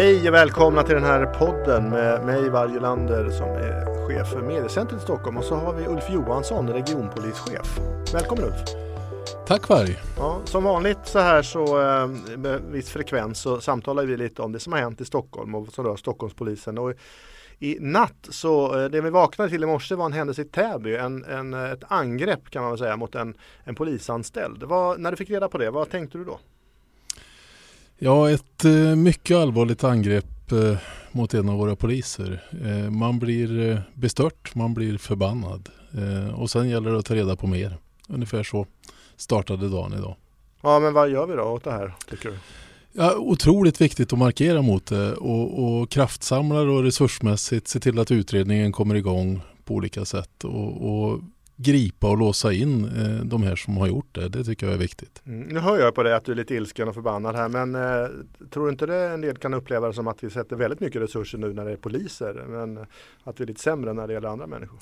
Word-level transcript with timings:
Hej 0.00 0.28
och 0.28 0.34
välkomna 0.34 0.82
till 0.82 0.94
den 0.94 1.04
här 1.04 1.26
podden 1.26 1.90
med 1.90 2.24
mig 2.24 2.50
Varje 2.50 2.80
Lander 2.80 3.30
som 3.30 3.48
är 3.48 4.06
chef 4.08 4.28
för 4.28 4.42
Mediecentret 4.42 5.00
i 5.00 5.04
Stockholm 5.04 5.36
och 5.36 5.44
så 5.44 5.54
har 5.54 5.74
vi 5.74 5.86
Ulf 5.86 6.10
Johansson, 6.10 6.68
regionpolischef. 6.68 7.80
Välkommen 8.12 8.44
Ulf! 8.44 8.56
Tack 9.46 9.68
Varg! 9.68 9.98
Ja, 10.16 10.40
som 10.44 10.64
vanligt 10.64 10.98
så 11.04 11.18
här 11.18 11.42
så 11.42 11.82
eh, 11.82 12.06
med 12.36 12.60
viss 12.70 12.90
frekvens 12.90 13.38
så 13.38 13.60
samtalar 13.60 14.04
vi 14.04 14.16
lite 14.16 14.42
om 14.42 14.52
det 14.52 14.60
som 14.60 14.72
har 14.72 14.80
hänt 14.80 15.00
i 15.00 15.04
Stockholm 15.04 15.54
och 15.54 15.72
som 15.72 15.84
rör 15.84 15.96
Stockholmspolisen. 15.96 16.78
Och 16.78 16.92
i 17.58 17.76
natt 17.80 18.28
så, 18.30 18.80
eh, 18.80 18.90
det 18.90 19.00
vi 19.00 19.10
vaknade 19.10 19.50
till 19.50 19.62
i 19.62 19.66
morse 19.66 19.94
var 19.94 20.06
en 20.06 20.12
händelse 20.12 20.42
i 20.42 20.44
Täby, 20.44 20.96
en, 20.96 21.24
en, 21.24 21.54
ett 21.54 21.84
angrepp 21.88 22.50
kan 22.50 22.62
man 22.62 22.70
väl 22.70 22.78
säga 22.78 22.96
mot 22.96 23.14
en, 23.14 23.34
en 23.64 23.74
polisanställd. 23.74 24.62
Vad, 24.62 25.00
när 25.00 25.10
du 25.10 25.16
fick 25.16 25.30
reda 25.30 25.48
på 25.48 25.58
det, 25.58 25.70
vad 25.70 25.90
tänkte 25.90 26.18
du 26.18 26.24
då? 26.24 26.38
Ja, 28.02 28.30
ett 28.30 28.64
eh, 28.64 28.96
mycket 28.96 29.36
allvarligt 29.36 29.84
angrepp 29.84 30.52
eh, 30.52 30.78
mot 31.12 31.34
en 31.34 31.48
av 31.48 31.58
våra 31.58 31.76
poliser. 31.76 32.42
Eh, 32.64 32.90
man 32.90 33.18
blir 33.18 33.82
bestört, 33.94 34.54
man 34.54 34.74
blir 34.74 34.98
förbannad 34.98 35.68
och 36.34 36.50
sen 36.50 36.68
gäller 36.68 36.90
det 36.90 36.98
att 36.98 37.04
ta 37.04 37.14
reda 37.14 37.36
på 37.36 37.46
mer. 37.46 37.76
Ungefär 38.08 38.42
så 38.42 38.66
startade 39.16 39.68
dagen 39.68 39.92
idag. 39.92 40.16
Ja, 40.62 40.80
men 40.80 40.92
vad 40.92 41.10
gör 41.10 41.26
vi 41.26 41.36
då 41.36 41.42
åt 41.42 41.64
det 41.64 41.72
här 41.72 41.94
tycker 42.10 42.28
du? 42.28 42.36
Ja, 42.92 43.14
otroligt 43.16 43.80
viktigt 43.80 44.12
att 44.12 44.18
markera 44.18 44.62
mot 44.62 44.86
det 44.86 45.12
och, 45.12 45.64
och 45.64 45.90
kraftsamlar 45.90 46.66
och 46.66 46.82
resursmässigt 46.82 47.68
se 47.68 47.80
till 47.80 47.98
att 47.98 48.10
utredningen 48.10 48.72
kommer 48.72 48.94
igång 48.94 49.40
på 49.64 49.74
olika 49.74 50.04
sätt. 50.04 50.44
Och, 50.44 50.90
och 50.90 51.20
gripa 51.62 52.10
och 52.10 52.18
låsa 52.18 52.52
in 52.52 52.84
eh, 52.84 53.24
de 53.24 53.42
här 53.42 53.56
som 53.56 53.76
har 53.76 53.86
gjort 53.86 54.14
det. 54.14 54.28
Det 54.28 54.44
tycker 54.44 54.66
jag 54.66 54.74
är 54.74 54.78
viktigt. 54.78 55.22
Mm. 55.26 55.48
Nu 55.48 55.60
hör 55.60 55.78
jag 55.78 55.94
på 55.94 56.02
dig 56.02 56.12
att 56.14 56.24
du 56.24 56.32
är 56.32 56.36
lite 56.36 56.54
ilsken 56.54 56.88
och 56.88 56.94
förbannad 56.94 57.36
här 57.36 57.48
men 57.48 57.74
eh, 57.74 58.08
tror 58.50 58.64
du 58.64 58.72
inte 58.72 58.86
det 58.86 59.08
en 59.08 59.20
del 59.20 59.36
kan 59.36 59.54
uppleva 59.54 59.86
det 59.86 59.94
som 59.94 60.08
att 60.08 60.24
vi 60.24 60.30
sätter 60.30 60.56
väldigt 60.56 60.80
mycket 60.80 61.02
resurser 61.02 61.38
nu 61.38 61.52
när 61.52 61.64
det 61.64 61.72
är 61.72 61.76
poliser 61.76 62.44
men 62.48 62.78
att 63.24 63.40
vi 63.40 63.42
är 63.42 63.46
lite 63.46 63.60
sämre 63.60 63.92
när 63.92 64.06
det 64.06 64.12
gäller 64.12 64.28
andra 64.28 64.46
människor? 64.46 64.78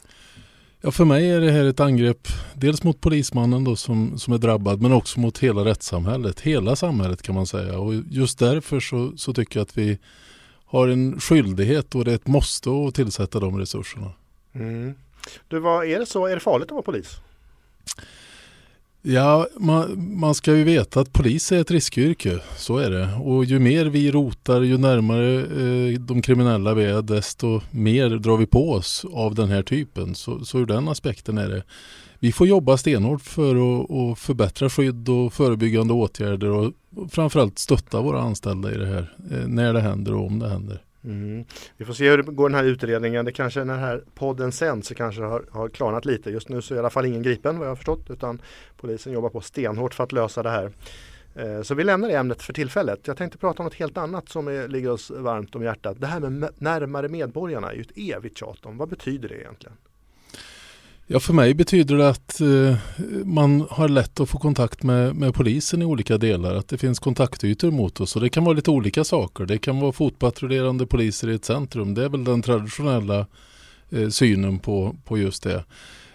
Ja, 0.80 0.90
för 0.90 1.04
mig 1.04 1.30
är 1.30 1.40
det 1.40 1.50
här 1.50 1.64
ett 1.64 1.80
angrepp 1.80 2.28
dels 2.54 2.84
mot 2.84 3.00
polismannen 3.00 3.64
då 3.64 3.76
som, 3.76 4.18
som 4.18 4.32
är 4.32 4.38
drabbad 4.38 4.82
men 4.82 4.92
också 4.92 5.20
mot 5.20 5.38
hela 5.38 5.64
rättssamhället, 5.64 6.40
hela 6.40 6.76
samhället 6.76 7.22
kan 7.22 7.34
man 7.34 7.46
säga. 7.46 7.78
Och 7.78 7.94
just 7.94 8.38
därför 8.38 8.80
så, 8.80 9.12
så 9.16 9.34
tycker 9.34 9.58
jag 9.58 9.64
att 9.64 9.78
vi 9.78 9.98
har 10.64 10.88
en 10.88 11.20
skyldighet 11.20 11.94
och 11.94 12.04
det 12.04 12.10
är 12.10 12.14
ett 12.14 12.26
måste 12.26 12.70
att 12.70 12.94
tillsätta 12.94 13.40
de 13.40 13.58
resurserna. 13.58 14.12
Mm. 14.52 14.94
Du, 15.48 15.58
vad 15.58 15.86
är 15.86 15.98
det 15.98 16.06
så? 16.06 16.26
Är 16.26 16.34
det 16.34 16.40
farligt 16.40 16.68
att 16.68 16.72
vara 16.72 16.82
polis? 16.82 17.20
Ja, 19.02 19.46
man, 19.56 20.16
man, 20.18 20.34
ska 20.34 20.56
ju 20.56 20.64
veta 20.64 21.00
att 21.00 21.12
polis 21.12 21.52
är 21.52 21.60
ett 21.60 21.70
riskyrke. 21.70 22.38
Så 22.56 22.78
är 22.78 22.90
det. 22.90 23.08
Och 23.22 23.44
ju 23.44 23.58
mer 23.58 23.86
vi 23.86 24.10
rotar, 24.10 24.60
ju 24.60 24.78
närmare 24.78 25.40
eh, 25.40 26.00
de 26.00 26.22
kriminella 26.22 26.74
vi 26.74 26.84
är, 26.84 27.02
desto 27.02 27.60
mer 27.70 28.08
drar 28.10 28.36
vi 28.36 28.46
på 28.46 28.72
oss 28.72 29.06
av 29.12 29.34
den 29.34 29.48
här 29.48 29.62
typen. 29.62 30.14
Så, 30.14 30.44
så 30.44 30.58
ur 30.58 30.66
den 30.66 30.88
aspekten 30.88 31.38
är 31.38 31.48
det. 31.48 31.62
Vi 32.18 32.32
får 32.32 32.46
jobba 32.46 32.76
stenhårt 32.76 33.22
för 33.22 33.50
att, 33.50 33.90
att 33.90 34.18
förbättra 34.18 34.70
skydd 34.70 35.08
och 35.08 35.32
förebyggande 35.32 35.94
åtgärder 35.94 36.48
och 36.48 36.72
framförallt 37.10 37.58
stötta 37.58 38.00
våra 38.00 38.20
anställda 38.20 38.74
i 38.74 38.76
det 38.76 38.86
här 38.86 39.14
eh, 39.30 39.48
när 39.48 39.72
det 39.72 39.80
händer 39.80 40.14
och 40.14 40.26
om 40.26 40.38
det 40.38 40.48
händer. 40.48 40.82
Mm. 41.04 41.44
Vi 41.76 41.84
får 41.84 41.92
se 41.92 42.10
hur 42.10 42.16
det 42.16 42.32
går 42.32 42.48
den 42.48 42.58
här 42.58 42.64
utredningen. 42.64 43.24
Det 43.24 43.32
kanske 43.32 43.64
när 43.64 43.74
den 43.74 43.82
här 43.82 44.04
podden 44.14 44.52
sänds 44.52 44.88
så 44.88 44.94
kanske 44.94 45.22
har, 45.22 45.44
har 45.50 45.68
klarnat 45.68 46.04
lite. 46.04 46.30
Just 46.30 46.48
nu 46.48 46.62
så 46.62 46.74
är 46.74 46.76
i 46.76 46.78
alla 46.78 46.90
fall 46.90 47.06
ingen 47.06 47.22
gripen 47.22 47.58
vad 47.58 47.66
jag 47.66 47.70
har 47.70 47.76
förstått 47.76 48.10
utan 48.10 48.42
polisen 48.76 49.12
jobbar 49.12 49.28
på 49.28 49.40
stenhårt 49.40 49.94
för 49.94 50.04
att 50.04 50.12
lösa 50.12 50.42
det 50.42 50.50
här. 50.50 50.72
Eh, 51.34 51.62
så 51.62 51.74
vi 51.74 51.84
lämnar 51.84 52.08
det 52.08 52.14
ämnet 52.14 52.42
för 52.42 52.52
tillfället. 52.52 53.06
Jag 53.06 53.16
tänkte 53.16 53.38
prata 53.38 53.62
om 53.62 53.64
något 53.64 53.74
helt 53.74 53.96
annat 53.96 54.28
som 54.28 54.48
är, 54.48 54.68
ligger 54.68 54.90
oss 54.90 55.10
varmt 55.10 55.54
om 55.54 55.62
hjärtat. 55.62 56.00
Det 56.00 56.06
här 56.06 56.20
med 56.20 56.50
närmare 56.58 57.08
medborgarna 57.08 57.70
är 57.70 57.74
ju 57.74 57.80
ett 57.80 57.98
evigt 58.16 58.38
tjat 58.38 58.66
om. 58.66 58.78
Vad 58.78 58.88
betyder 58.88 59.28
det 59.28 59.40
egentligen? 59.40 59.76
Ja, 61.10 61.20
för 61.20 61.32
mig 61.32 61.54
betyder 61.54 61.96
det 61.96 62.08
att 62.08 62.40
eh, 62.40 62.76
man 63.24 63.66
har 63.70 63.88
lätt 63.88 64.20
att 64.20 64.28
få 64.28 64.38
kontakt 64.38 64.82
med, 64.82 65.16
med 65.16 65.34
polisen 65.34 65.82
i 65.82 65.84
olika 65.84 66.18
delar. 66.18 66.54
Att 66.54 66.68
det 66.68 66.78
finns 66.78 66.98
kontaktytor 66.98 67.70
mot 67.70 68.00
oss. 68.00 68.16
Och 68.16 68.22
det 68.22 68.28
kan 68.28 68.44
vara 68.44 68.54
lite 68.54 68.70
olika 68.70 69.04
saker. 69.04 69.46
Det 69.46 69.58
kan 69.58 69.80
vara 69.80 69.92
fotpatrullerande 69.92 70.86
poliser 70.86 71.28
i 71.28 71.34
ett 71.34 71.44
centrum. 71.44 71.94
Det 71.94 72.04
är 72.04 72.08
väl 72.08 72.24
den 72.24 72.42
traditionella 72.42 73.26
eh, 73.90 74.08
synen 74.08 74.58
på, 74.58 74.96
på 75.04 75.18
just 75.18 75.42
det. 75.42 75.64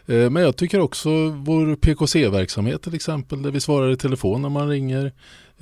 Eh, 0.06 0.30
men 0.30 0.44
jag 0.44 0.56
tycker 0.56 0.80
också 0.80 1.10
vår 1.30 1.76
PKC-verksamhet 1.76 2.82
till 2.82 2.96
exempel, 2.96 3.42
där 3.42 3.52
vi 3.52 3.60
svarar 3.60 3.92
i 3.92 3.98
telefon 3.98 4.42
när 4.42 4.50
man 4.50 4.70
ringer. 4.70 5.12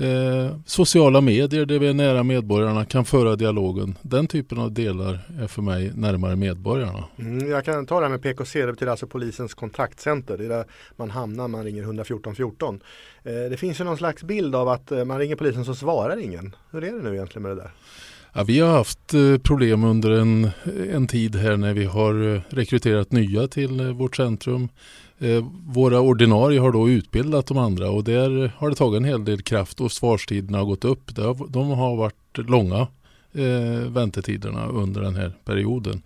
Eh, 0.01 0.55
sociala 0.65 1.21
medier 1.21 1.65
där 1.65 1.79
vi 1.79 1.87
är 1.87 1.93
nära 1.93 2.23
medborgarna 2.23 2.85
kan 2.85 3.05
föra 3.05 3.35
dialogen. 3.35 3.97
Den 4.01 4.27
typen 4.27 4.57
av 4.57 4.71
delar 4.71 5.19
är 5.39 5.47
för 5.47 5.61
mig 5.61 5.91
närmare 5.95 6.35
medborgarna. 6.35 7.03
Mm, 7.19 7.51
jag 7.51 7.65
kan 7.65 7.85
ta 7.85 7.99
det 7.99 8.05
här 8.05 8.17
med 8.17 8.21
PKC, 8.21 8.65
det 8.65 8.71
betyder 8.71 8.91
alltså 8.91 9.07
polisens 9.07 9.53
kontaktcenter. 9.53 10.37
Det 10.37 10.45
är 10.45 10.49
där 10.49 10.65
man 10.95 11.09
hamnar 11.09 11.43
när 11.43 11.47
man 11.47 11.63
ringer 11.63 11.83
114 11.83 12.35
14. 12.35 12.79
Eh, 13.23 13.31
det 13.33 13.57
finns 13.57 13.79
ju 13.79 13.83
någon 13.83 13.97
slags 13.97 14.23
bild 14.23 14.55
av 14.55 14.69
att 14.69 14.91
eh, 14.91 15.05
man 15.05 15.19
ringer 15.19 15.35
polisen 15.35 15.65
så 15.65 15.75
svarar 15.75 16.19
ingen. 16.19 16.55
Hur 16.71 16.83
är 16.83 16.91
det 16.91 17.03
nu 17.03 17.13
egentligen 17.15 17.43
med 17.43 17.51
det 17.51 17.61
där? 17.61 17.71
Ja, 18.33 18.43
vi 18.43 18.59
har 18.59 18.71
haft 18.71 19.13
problem 19.43 19.83
under 19.83 20.11
en, 20.11 20.49
en 20.93 21.07
tid 21.07 21.35
här 21.35 21.57
när 21.57 21.73
vi 21.73 21.85
har 21.85 22.41
rekryterat 22.55 23.11
nya 23.11 23.47
till 23.47 23.91
vårt 23.91 24.15
centrum. 24.15 24.69
Eh, 25.21 25.45
våra 25.67 25.99
ordinarie 25.99 26.59
har 26.59 26.71
då 26.71 26.89
utbildat 26.89 27.47
de 27.47 27.57
andra 27.57 27.89
och 27.89 28.03
där 28.03 28.51
har 28.57 28.69
det 28.69 28.75
tagit 28.75 28.97
en 28.97 29.05
hel 29.05 29.25
del 29.25 29.41
kraft 29.41 29.81
och 29.81 29.91
svarstiderna 29.91 30.57
har 30.57 30.65
gått 30.65 30.85
upp. 30.85 31.15
De 31.49 31.69
har 31.69 31.95
varit 31.95 32.37
långa 32.37 32.87
eh, 33.33 33.89
väntetiderna 33.89 34.67
under 34.67 35.01
den 35.01 35.15
här 35.15 35.33
perioden. 35.45 36.01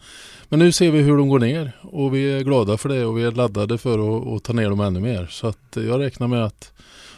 Men 0.49 0.59
nu 0.59 0.71
ser 0.71 0.91
vi 0.91 1.01
hur 1.01 1.17
de 1.17 1.29
går 1.29 1.39
ner 1.39 1.71
och 1.81 2.15
vi 2.15 2.37
är 2.37 2.41
glada 2.43 2.77
för 2.77 2.89
det 2.89 3.05
och 3.05 3.17
vi 3.17 3.23
är 3.23 3.31
laddade 3.31 3.77
för 3.77 4.17
att, 4.17 4.27
att 4.27 4.43
ta 4.43 4.53
ner 4.53 4.69
dem 4.69 4.79
ännu 4.79 4.99
mer. 4.99 5.27
Så 5.31 5.47
att 5.47 5.67
jag 5.73 5.99
räknar 5.99 6.27
med 6.27 6.45
att 6.45 6.73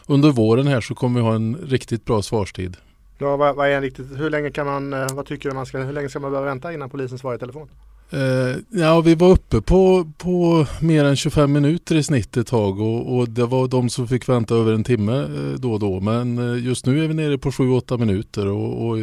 under 0.07 0.31
våren 0.31 0.67
här 0.67 0.81
så 0.81 0.95
kommer 0.95 1.19
vi 1.19 1.25
ha 1.27 1.35
en 1.35 1.55
riktigt 1.55 2.05
bra 2.05 2.21
svarstid. 2.21 2.77
Ja, 3.17 3.37
vad, 3.37 3.55
vad 3.55 3.69
är 3.69 3.81
riktigt, 3.81 4.19
hur 4.19 4.29
länge 4.29 4.51
kan 4.51 4.65
man, 4.65 4.93
eh, 4.93 5.07
vad 5.13 5.25
tycker 5.25 5.49
du 5.49 5.55
man 5.55 5.65
ska, 5.65 5.77
hur 5.77 5.93
länge 5.93 6.09
ska 6.09 6.19
man 6.19 6.31
behöva 6.31 6.49
vänta 6.49 6.73
innan 6.73 6.89
polisen 6.89 7.17
svarar 7.17 7.35
i 7.35 7.39
telefon? 7.39 7.69
Uh, 8.13 8.55
ja, 8.69 9.01
vi 9.01 9.15
var 9.15 9.29
uppe 9.29 9.61
på, 9.61 10.11
på 10.17 10.65
mer 10.81 11.05
än 11.05 11.15
25 11.15 11.51
minuter 11.51 11.95
i 11.95 12.03
snitt 12.03 12.37
ett 12.37 12.47
tag 12.47 12.79
och, 12.79 13.17
och 13.17 13.29
det 13.29 13.45
var 13.45 13.67
de 13.67 13.89
som 13.89 14.07
fick 14.07 14.29
vänta 14.29 14.55
över 14.55 14.73
en 14.73 14.83
timme 14.83 15.13
uh, 15.13 15.53
då 15.53 15.73
och 15.73 15.79
då. 15.79 15.99
Men 15.99 16.39
uh, 16.39 16.65
just 16.65 16.85
nu 16.85 17.03
är 17.03 17.07
vi 17.07 17.13
nere 17.13 17.37
på 17.37 17.49
7-8 17.49 17.97
minuter 17.97 18.47
och, 18.47 18.87
och 18.87 18.97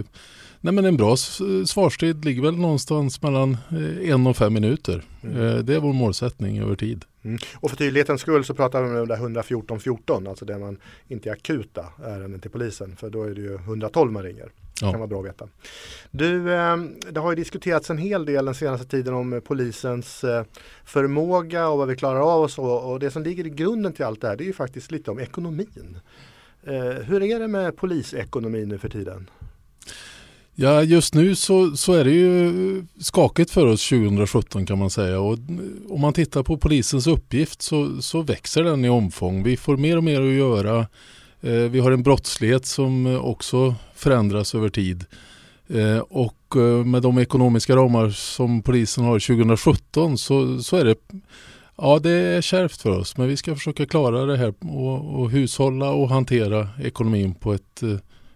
nej, 0.60 0.74
men 0.74 0.84
en 0.84 0.96
bra 0.96 1.16
svarstid 1.66 2.24
ligger 2.24 2.42
väl 2.42 2.56
någonstans 2.56 3.22
mellan 3.22 3.56
en 4.02 4.26
och 4.26 4.36
fem 4.36 4.54
minuter. 4.54 5.02
Mm. 5.22 5.66
Det 5.66 5.74
är 5.74 5.80
vår 5.80 5.92
målsättning 5.92 6.58
över 6.58 6.76
tid. 6.76 7.04
Mm. 7.24 7.38
Och 7.54 7.70
för 7.70 7.76
tydlighetens 7.76 8.20
skull 8.20 8.44
så 8.44 8.54
pratar 8.54 8.82
vi 8.82 9.00
om 9.00 9.08
det 9.08 9.14
114 9.14 9.80
14, 9.80 10.26
alltså 10.26 10.44
det 10.44 10.58
man 10.58 10.76
inte 11.08 11.28
är 11.28 11.32
akuta 11.32 11.86
ärenden 12.04 12.40
till 12.40 12.50
polisen. 12.50 12.96
För 12.96 13.10
då 13.10 13.22
är 13.22 13.30
det 13.30 13.40
ju 13.40 13.54
112 13.54 14.12
man 14.12 14.22
ringer. 14.22 14.50
Det 14.80 14.90
kan 14.90 14.98
vara 14.98 15.06
bra 15.06 15.20
att 15.20 15.26
veta. 15.26 15.48
Du, 16.10 16.54
ehm, 16.54 16.94
det 17.10 17.20
har 17.20 17.30
ju 17.30 17.36
diskuterats 17.36 17.90
en 17.90 17.98
hel 17.98 18.24
del 18.24 18.44
den 18.44 18.54
senaste 18.54 18.86
tiden 18.86 19.14
om 19.14 19.42
polisens 19.44 20.24
eh, 20.24 20.44
förmåga 20.84 21.68
och 21.68 21.78
vad 21.78 21.88
vi 21.88 21.96
klarar 21.96 22.20
av 22.34 22.42
och 22.42 22.50
så. 22.50 22.64
Och 22.64 23.00
det 23.00 23.10
som 23.10 23.22
ligger 23.22 23.46
i 23.46 23.50
grunden 23.50 23.92
till 23.92 24.04
allt 24.04 24.20
det 24.20 24.28
här 24.28 24.36
det 24.36 24.44
är 24.44 24.46
ju 24.46 24.52
faktiskt 24.52 24.90
lite 24.90 25.10
om 25.10 25.18
ekonomin. 25.18 25.98
Eh, 26.66 27.02
hur 27.04 27.22
är 27.22 27.40
det 27.40 27.48
med 27.48 27.76
polisekonomin 27.76 28.68
nu 28.68 28.78
för 28.78 28.88
tiden? 28.88 29.30
Ja, 30.56 30.82
just 30.82 31.14
nu 31.14 31.34
så, 31.34 31.76
så 31.76 31.92
är 31.92 32.04
det 32.04 32.10
ju 32.10 32.84
skakigt 33.00 33.50
för 33.50 33.66
oss 33.66 33.88
2017 33.88 34.66
kan 34.66 34.78
man 34.78 34.90
säga. 34.90 35.20
Och 35.20 35.38
om 35.88 36.00
man 36.00 36.12
tittar 36.12 36.42
på 36.42 36.56
polisens 36.56 37.06
uppgift 37.06 37.62
så, 37.62 38.02
så 38.02 38.22
växer 38.22 38.64
den 38.64 38.84
i 38.84 38.88
omfång. 38.88 39.42
Vi 39.42 39.56
får 39.56 39.76
mer 39.76 39.96
och 39.96 40.04
mer 40.04 40.20
att 40.20 40.34
göra. 40.34 40.86
Eh, 41.44 41.70
vi 41.70 41.80
har 41.80 41.92
en 41.92 42.02
brottslighet 42.02 42.66
som 42.66 43.20
också 43.22 43.74
förändras 43.94 44.54
över 44.54 44.68
tid. 44.68 45.04
Eh, 45.68 45.98
och 45.98 46.56
eh, 46.56 46.84
med 46.84 47.02
de 47.02 47.18
ekonomiska 47.18 47.76
ramar 47.76 48.10
som 48.10 48.62
polisen 48.62 49.04
har 49.04 49.18
2017 49.18 50.18
så, 50.18 50.58
så 50.58 50.76
är 50.76 50.84
det 50.84 50.96
Ja, 51.76 51.98
det 51.98 52.10
är 52.10 52.40
kärvt 52.40 52.82
för 52.82 52.90
oss, 52.90 53.16
men 53.16 53.28
vi 53.28 53.36
ska 53.36 53.54
försöka 53.54 53.86
klara 53.86 54.24
det 54.24 54.36
här 54.36 54.54
och, 54.60 55.20
och 55.20 55.30
hushålla 55.30 55.90
och 55.90 56.08
hantera 56.08 56.68
ekonomin 56.82 57.34
på 57.34 57.54
ett 57.54 57.82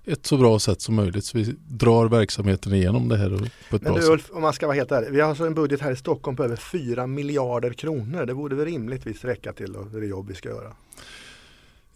ett 0.09 0.27
så 0.27 0.37
bra 0.37 0.59
sätt 0.59 0.81
som 0.81 0.95
möjligt 0.95 1.25
så 1.25 1.39
vi 1.39 1.55
drar 1.69 2.09
verksamheten 2.09 2.75
igenom 2.75 3.09
det 3.09 3.17
här 3.17 3.29
på 3.71 3.77
ett 3.77 3.83
Men 3.83 3.93
bra 3.93 4.03
du, 4.03 4.09
Ulf, 4.13 4.31
om 4.31 4.43
man 4.43 4.53
ska 4.53 4.67
vara 4.67 4.77
helt 4.77 4.93
ärlig, 4.93 5.11
vi 5.11 5.21
har 5.21 5.29
alltså 5.29 5.47
en 5.47 5.55
budget 5.55 5.81
här 5.81 5.93
i 5.93 5.97
Stockholm 5.97 6.37
på 6.37 6.45
över 6.45 6.57
4 6.57 7.07
miljarder 7.07 7.73
kronor. 7.73 8.27
Det 8.27 8.35
borde 8.35 8.57
väl 8.57 8.65
rimligtvis 8.65 9.25
räcka 9.25 9.53
till 9.53 9.77
det 9.93 10.07
jobb 10.07 10.29
vi 10.29 10.35
ska 10.35 10.49
göra? 10.49 10.73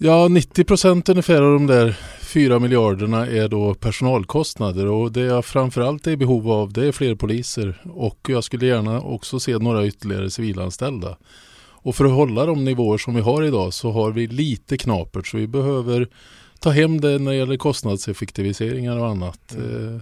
Ja, 0.05 0.29
90 0.29 0.65
procent 0.65 1.09
ungefär 1.09 1.43
av 1.43 1.53
de 1.53 1.67
där 1.67 1.97
4 2.21 2.59
miljarderna 2.59 3.27
är 3.27 3.49
då 3.49 3.75
personalkostnader 3.75 4.87
och 4.87 5.13
det 5.13 5.21
jag 5.21 5.45
framförallt 5.45 6.07
är 6.07 6.11
i 6.11 6.17
behov 6.17 6.51
av 6.51 6.73
det 6.73 6.87
är 6.87 6.93
fler 6.93 7.15
poliser 7.15 7.83
och 7.95 8.27
jag 8.29 8.45
skulle 8.45 8.67
gärna 8.67 9.01
också 9.01 9.41
se 9.41 9.59
några 9.59 9.87
ytterligare 9.87 10.31
civilanställda. 10.31 11.17
Och 11.59 11.97
för 11.97 12.05
att 12.05 12.13
hålla 12.13 12.47
de 12.47 12.65
nivåer 12.65 12.99
som 12.99 13.15
vi 13.15 13.21
har 13.21 13.43
idag 13.43 13.75
så 13.75 13.91
har 13.91 14.13
vi 14.13 14.27
lite 14.27 14.77
knapert 14.77 15.27
så 15.27 15.37
vi 15.37 15.47
behöver 15.47 16.09
ta 16.61 16.71
hem 16.71 17.01
det 17.01 17.19
när 17.19 17.31
det 17.31 17.37
gäller 17.37 17.57
kostnadseffektiviseringar 17.57 18.99
och 18.99 19.09
annat. 19.09 19.55
Mm. 19.55 19.95
Eh, 19.95 20.01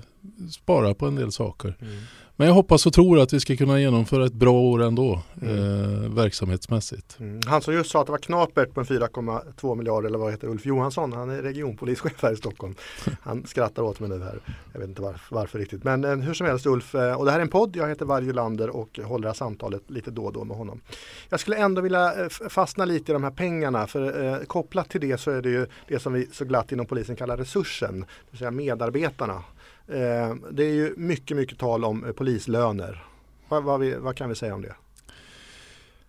spara 0.51 0.95
på 0.95 1.07
en 1.07 1.15
del 1.15 1.33
saker. 1.33 1.77
Mm. 1.81 1.95
Men 2.41 2.47
jag 2.47 2.55
hoppas 2.55 2.87
och 2.87 2.93
tror 2.93 3.21
att 3.21 3.33
vi 3.33 3.41
ska 3.41 3.57
kunna 3.57 3.81
genomföra 3.81 4.27
ett 4.27 4.33
bra 4.33 4.53
år 4.53 4.83
ändå 4.83 5.23
mm. 5.43 6.05
eh, 6.05 6.11
verksamhetsmässigt. 6.11 7.17
Mm. 7.21 7.41
Han 7.47 7.63
som 7.63 7.75
just 7.75 7.91
sa 7.91 8.01
att 8.01 8.07
det 8.07 8.13
var 8.13 8.19
knapert 8.19 8.75
på 8.75 8.81
en 8.81 8.87
4,2 8.87 9.75
miljarder 9.75 10.09
eller 10.09 10.19
vad 10.19 10.31
heter 10.31 10.49
Ulf 10.49 10.67
Johansson, 10.67 11.13
han 11.13 11.31
är 11.31 11.43
regionpolischef 11.43 12.23
här 12.23 12.33
i 12.33 12.37
Stockholm. 12.37 12.75
Han 13.23 13.47
skrattar 13.47 13.83
åt 13.83 14.01
mig 14.01 14.09
nu 14.09 14.23
här. 14.23 14.41
Jag 14.73 14.81
vet 14.81 14.89
inte 14.89 15.03
varför, 15.03 15.35
varför 15.35 15.59
riktigt. 15.59 15.85
Men 15.85 16.05
eh, 16.05 16.17
hur 16.17 16.35
som 16.35 16.47
helst 16.47 16.67
Ulf, 16.67 16.95
eh, 16.95 17.15
och 17.15 17.25
det 17.25 17.31
här 17.31 17.39
är 17.39 17.43
en 17.43 17.49
podd, 17.49 17.77
jag 17.77 17.89
heter 17.89 18.05
Varje 18.05 18.33
Lander 18.33 18.77
och 18.77 19.01
håller 19.05 19.23
det 19.23 19.29
här 19.29 19.35
samtalet 19.35 19.91
lite 19.91 20.11
då 20.11 20.25
och 20.25 20.33
då 20.33 20.45
med 20.45 20.57
honom. 20.57 20.81
Jag 21.29 21.41
skulle 21.41 21.57
ändå 21.57 21.81
vilja 21.81 22.25
eh, 22.25 22.29
fastna 22.29 22.85
lite 22.85 23.13
i 23.13 23.15
de 23.15 23.25
här 23.25 23.31
pengarna 23.31 23.87
för 23.87 24.25
eh, 24.25 24.39
kopplat 24.47 24.89
till 24.89 25.01
det 25.01 25.21
så 25.21 25.31
är 25.31 25.43
det 25.43 25.51
ju 25.51 25.67
det 25.89 25.99
som 25.99 26.13
vi 26.13 26.29
så 26.33 26.45
glatt 26.45 26.73
inom 26.73 26.87
polisen 26.87 27.17
kallar 27.17 27.37
resursen, 27.37 28.01
det 28.01 28.07
vill 28.31 28.39
säga 28.39 28.51
medarbetarna. 28.51 29.43
Eh, 29.91 30.35
det 30.51 30.65
är 30.65 30.75
ju 30.75 30.95
mycket, 30.97 31.37
mycket 31.37 31.59
tal 31.59 31.85
om 31.85 32.05
eh, 32.05 32.13
polislöner. 32.13 33.05
Vad, 33.49 33.65
vad, 33.65 33.81
vi, 33.81 33.95
vad 33.95 34.17
kan 34.17 34.29
vi 34.29 34.35
säga 34.35 34.55
om 34.55 34.63
det? 34.63 34.75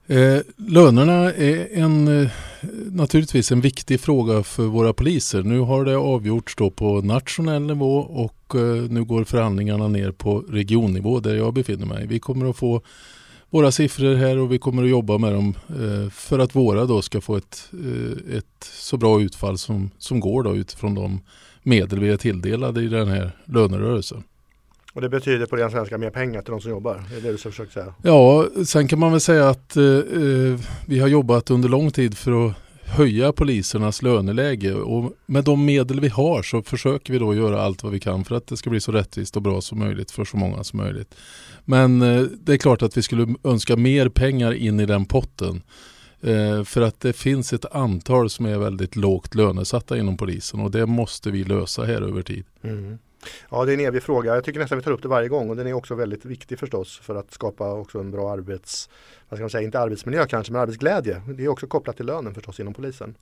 Eh, 0.07 0.41
lönerna 0.55 1.33
är 1.33 1.77
en, 1.77 2.21
eh, 2.21 2.29
naturligtvis 2.91 3.51
en 3.51 3.61
viktig 3.61 3.99
fråga 3.99 4.43
för 4.43 4.63
våra 4.63 4.93
poliser. 4.93 5.43
Nu 5.43 5.59
har 5.59 5.85
det 5.85 5.97
avgjorts 5.97 6.55
då 6.55 6.69
på 6.69 7.01
nationell 7.01 7.61
nivå 7.61 7.97
och 7.97 8.55
eh, 8.55 8.89
nu 8.89 9.03
går 9.03 9.23
förhandlingarna 9.23 9.87
ner 9.87 10.11
på 10.11 10.39
regionnivå 10.39 11.19
där 11.19 11.35
jag 11.35 11.53
befinner 11.53 11.85
mig. 11.85 12.07
Vi 12.07 12.19
kommer 12.19 12.49
att 12.49 12.57
få 12.57 12.81
våra 13.49 13.71
siffror 13.71 14.15
här 14.15 14.37
och 14.37 14.51
vi 14.51 14.59
kommer 14.59 14.83
att 14.83 14.89
jobba 14.89 15.17
med 15.17 15.33
dem 15.33 15.53
eh, 15.69 16.09
för 16.09 16.39
att 16.39 16.55
våra 16.55 16.85
då 16.85 17.01
ska 17.01 17.21
få 17.21 17.35
ett, 17.35 17.69
eh, 17.73 18.37
ett 18.37 18.63
så 18.63 18.97
bra 18.97 19.21
utfall 19.21 19.57
som, 19.57 19.89
som 19.97 20.19
går 20.19 20.43
då 20.43 20.55
utifrån 20.55 20.95
de 20.95 21.19
medel 21.63 21.99
vi 21.99 22.09
är 22.09 22.17
tilldelade 22.17 22.81
i 22.81 22.87
den 22.87 23.07
här 23.07 23.31
lönerörelsen. 23.45 24.23
Och 24.93 25.01
det 25.01 25.09
betyder 25.09 25.45
på 25.45 25.55
ren 25.55 25.71
svenska 25.71 25.97
mer 25.97 26.09
pengar 26.09 26.41
till 26.41 26.51
de 26.51 26.61
som 26.61 26.71
jobbar? 26.71 27.03
Det 27.09 27.17
är 27.17 27.21
det 27.21 27.31
du 27.31 27.37
försöker 27.37 27.71
säga? 27.71 27.93
Ja, 28.03 28.47
sen 28.65 28.87
kan 28.87 28.99
man 28.99 29.11
väl 29.11 29.21
säga 29.21 29.49
att 29.49 29.77
eh, 29.77 29.83
eh, 29.83 30.59
vi 30.85 30.99
har 30.99 31.07
jobbat 31.07 31.51
under 31.51 31.69
lång 31.69 31.91
tid 31.91 32.17
för 32.17 32.47
att 32.47 32.53
höja 32.83 33.31
polisernas 33.31 34.01
löneläge 34.01 34.73
och 34.73 35.13
med 35.25 35.43
de 35.43 35.65
medel 35.65 35.99
vi 35.99 36.07
har 36.07 36.43
så 36.43 36.61
försöker 36.61 37.13
vi 37.13 37.19
då 37.19 37.35
göra 37.35 37.61
allt 37.61 37.83
vad 37.83 37.91
vi 37.91 37.99
kan 37.99 38.25
för 38.25 38.35
att 38.35 38.47
det 38.47 38.57
ska 38.57 38.69
bli 38.69 38.79
så 38.79 38.91
rättvist 38.91 39.35
och 39.35 39.41
bra 39.41 39.61
som 39.61 39.79
möjligt 39.79 40.11
för 40.11 40.25
så 40.25 40.37
många 40.37 40.63
som 40.63 40.77
möjligt. 40.77 41.15
Men 41.65 42.01
eh, 42.01 42.21
det 42.21 42.53
är 42.53 42.57
klart 42.57 42.81
att 42.81 42.97
vi 42.97 43.01
skulle 43.01 43.35
önska 43.43 43.75
mer 43.75 44.09
pengar 44.09 44.53
in 44.53 44.79
i 44.79 44.85
den 44.85 45.05
potten. 45.05 45.61
Eh, 46.21 46.63
för 46.63 46.81
att 46.81 46.99
det 46.99 47.13
finns 47.13 47.53
ett 47.53 47.75
antal 47.75 48.29
som 48.29 48.45
är 48.45 48.57
väldigt 48.57 48.95
lågt 48.95 49.35
lönesatta 49.35 49.97
inom 49.97 50.17
polisen 50.17 50.59
och 50.59 50.71
det 50.71 50.85
måste 50.85 51.31
vi 51.31 51.43
lösa 51.43 51.83
här 51.83 52.01
över 52.01 52.21
tid. 52.21 52.45
Mm. 52.61 52.97
Ja 53.49 53.65
det 53.65 53.71
är 53.71 53.73
en 53.73 53.85
evig 53.85 54.03
fråga. 54.03 54.35
Jag 54.35 54.43
tycker 54.43 54.59
nästan 54.59 54.77
vi 54.77 54.83
tar 54.83 54.91
upp 54.91 55.01
det 55.01 55.07
varje 55.07 55.29
gång 55.29 55.49
och 55.49 55.55
den 55.55 55.67
är 55.67 55.73
också 55.73 55.95
väldigt 55.95 56.25
viktig 56.25 56.59
förstås 56.59 56.99
för 57.03 57.15
att 57.15 57.33
skapa 57.33 57.73
också 57.73 57.99
en 57.99 58.11
bra 58.11 58.31
arbets, 58.31 58.89
vad 59.29 59.37
ska 59.37 59.43
man 59.43 59.49
säga, 59.49 59.63
inte 59.63 59.79
arbetsmiljö 59.79 60.25
kanske 60.25 60.53
men 60.53 60.61
arbetsglädje. 60.61 61.21
Det 61.37 61.43
är 61.43 61.47
också 61.47 61.67
kopplat 61.67 61.97
till 61.97 62.05
lönen 62.05 62.33
förstås 62.33 62.59
inom 62.59 62.73
polisen. 62.73 63.15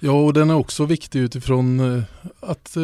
Ja 0.00 0.12
och 0.12 0.32
den 0.32 0.50
är 0.50 0.56
också 0.56 0.84
viktig 0.84 1.20
utifrån 1.20 1.80
eh, 1.80 2.02
att 2.40 2.76
eh, 2.76 2.82